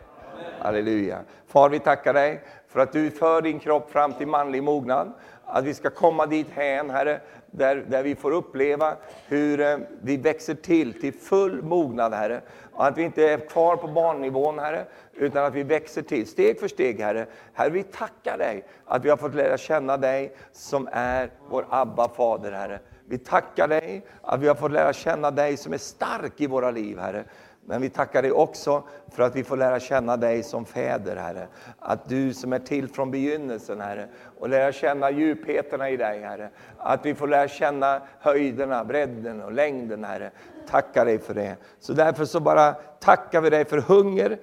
[0.59, 1.19] Halleluja.
[1.47, 5.11] Far, vi tackar dig för att du för din kropp fram till manlig mognad.
[5.45, 7.19] Att vi ska komma dit hän, Herre,
[7.51, 8.95] där, där vi får uppleva
[9.27, 12.41] hur eh, vi växer till, till full mognad, Herre.
[12.73, 16.59] Och att vi inte är kvar på barnnivån, Herre, utan att vi växer till, steg
[16.59, 17.25] för steg, Herre.
[17.53, 22.09] Herre, vi tackar dig att vi har fått lära känna dig som är vår Abba,
[22.09, 22.79] Fader, Herre.
[23.09, 26.71] Vi tackar dig att vi har fått lära känna dig som är stark i våra
[26.71, 27.23] liv, Herre.
[27.69, 31.47] Men vi tackar dig också för att vi får lära känna dig som fäder, Herre.
[31.79, 34.07] Att du som är till från begynnelsen, Herre,
[34.39, 36.49] och lära känna djupheterna i dig, Herre.
[36.77, 40.31] Att vi får lära känna höjderna, bredden och längden, Herre.
[40.69, 41.55] Tackar dig för det.
[41.79, 44.37] Så därför så bara tackar vi dig för hunger,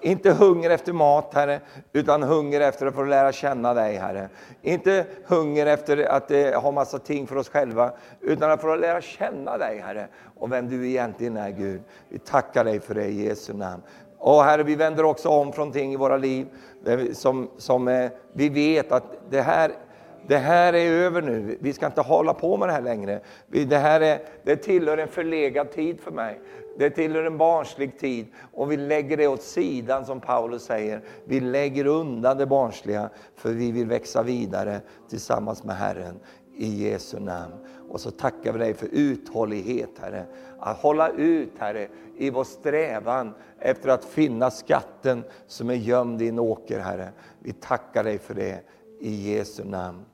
[0.00, 1.60] inte hunger efter mat, Herre,
[1.92, 4.28] utan hunger efter att få lära känna dig, Herre.
[4.62, 9.00] Inte hunger efter att eh, ha massa ting för oss själva, utan att få lära
[9.00, 11.80] känna dig, Herre, och vem du egentligen är, Gud.
[12.08, 13.82] Vi tackar dig för det i Jesu namn.
[14.18, 16.46] Och Herre, vi vänder också om från ting i våra liv
[16.86, 19.72] eh, som, som eh, vi vet att det här
[20.28, 23.20] det här är över nu, vi ska inte hålla på med det här längre.
[23.46, 26.40] Det här är, det tillhör en förlegad tid för mig.
[26.78, 31.02] Det tillhör en barnslig tid och vi lägger det åt sidan som Paulus säger.
[31.24, 36.20] Vi lägger undan det barnsliga för vi vill växa vidare tillsammans med Herren.
[36.58, 37.54] i Jesu namn.
[37.90, 40.26] Och så tackar vi dig för uthållighet, Herre.
[40.58, 46.28] Att hålla ut, Herre, i vår strävan efter att finna skatten som är gömd i
[46.28, 47.08] en åker, Herre.
[47.38, 48.60] Vi tackar dig för det
[49.00, 50.04] i Jesu namn.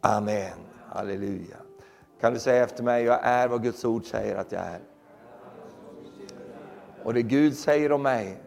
[0.00, 0.58] Amen.
[0.88, 1.56] Halleluja.
[2.20, 4.80] Kan du säga efter mig, jag är vad Guds ord säger att jag är.
[7.04, 8.42] Och det Gud säger om mig,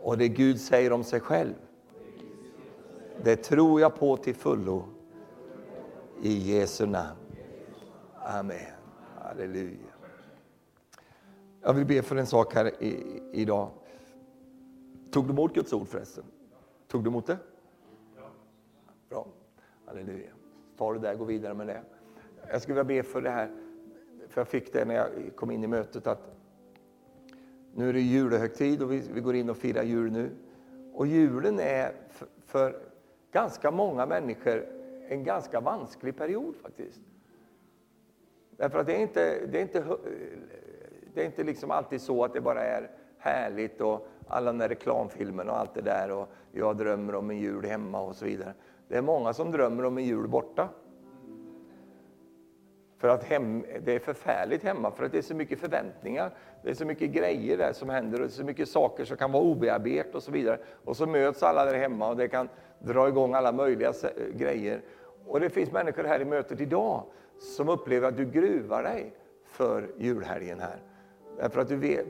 [0.00, 1.54] och det Gud säger om sig själv,
[3.22, 4.84] det tror jag på till fullo.
[6.22, 7.18] I Jesu namn.
[8.14, 8.58] Amen.
[9.18, 9.78] Halleluja.
[11.62, 13.70] Jag vill be för en sak här i, idag.
[15.10, 16.24] Tog du emot Guds ord förresten?
[16.88, 17.38] Tog du emot det?
[19.08, 19.26] Bra.
[19.86, 20.30] Halleluja.
[20.76, 21.82] Ta det där, gå vidare med det.
[22.50, 23.50] Jag skulle vilja be för det här,
[24.28, 26.33] för jag fick det när jag kom in i mötet att
[27.76, 30.30] nu är det julehögtid och vi, vi går in och firar jul nu.
[30.92, 32.76] Och julen är för, för
[33.32, 34.66] ganska många människor
[35.08, 37.00] en ganska vansklig period faktiskt.
[38.56, 39.84] Därför att det är inte, det är inte,
[41.14, 44.68] det är inte liksom alltid så att det bara är härligt och alla de där
[44.68, 48.54] reklamfilmerna och allt det där och jag drömmer om en jul hemma och så vidare.
[48.88, 50.68] Det är många som drömmer om en jul borta.
[52.98, 56.30] För att hem, det är förfärligt hemma, för att det är så mycket förväntningar.
[56.64, 59.42] Det är så mycket grejer där som händer och så mycket saker som kan vara
[59.42, 60.58] obearbetat och så vidare.
[60.84, 62.48] Och så möts alla där hemma och det kan
[62.78, 64.80] dra igång alla möjliga eh, grejer.
[65.26, 67.04] Och det finns människor här i mötet idag
[67.38, 70.76] som upplever att du gruvar dig för julhelgen här.
[71.36, 72.06] Därför att du, vet,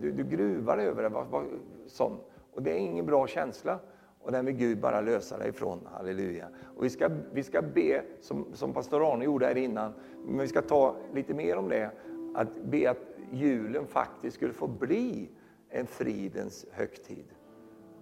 [0.00, 1.46] du, du gruvar dig över det.
[1.86, 2.18] Sån.
[2.52, 3.78] Och det är ingen bra känsla.
[4.22, 5.88] Och den vill Gud bara lösa dig ifrån.
[5.92, 6.48] Halleluja.
[6.76, 9.92] Och vi ska, vi ska be, som, som pastor Arne gjorde här innan,
[10.26, 11.90] men vi ska ta lite mer om det.
[12.34, 12.98] Att be att
[13.32, 15.30] julen faktiskt skulle få bli
[15.68, 17.24] en fridens högtid.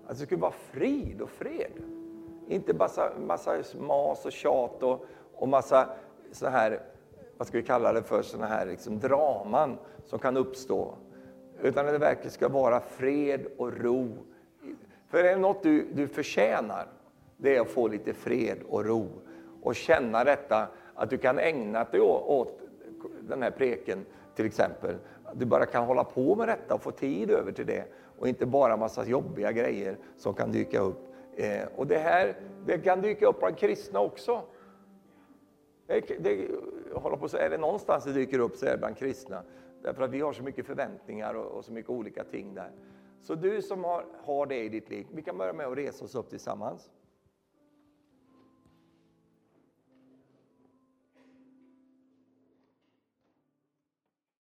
[0.07, 1.73] Att det skulle vara frid och fred.
[2.49, 5.89] Inte massa, massa mas och tjat och, och massa
[6.33, 6.81] så här,
[7.37, 10.95] vad ska vi kalla det för, såna här liksom draman som kan uppstå.
[11.63, 14.17] Utan att det verkligen ska vara fred och ro.
[15.09, 16.87] För är det något du, du förtjänar,
[17.37, 19.09] det är att få lite fred och ro.
[19.63, 22.61] Och känna detta, att du kan ägna dig åt
[23.21, 24.97] den här preken till exempel.
[25.35, 27.85] Du bara kan hålla på med detta och få tid över till det.
[28.19, 31.15] Och inte bara massa jobbiga grejer som kan dyka upp.
[31.37, 34.43] Eh, och det här det kan dyka upp bland kristna också.
[35.87, 36.49] Det, det,
[36.95, 39.43] håller på så, är det någonstans det dyker upp så är det bland kristna.
[39.83, 42.71] Därför att vi har så mycket förväntningar och, och så mycket olika ting där.
[43.21, 46.05] Så du som har, har det i ditt liv, vi kan börja med att resa
[46.05, 46.91] oss upp tillsammans.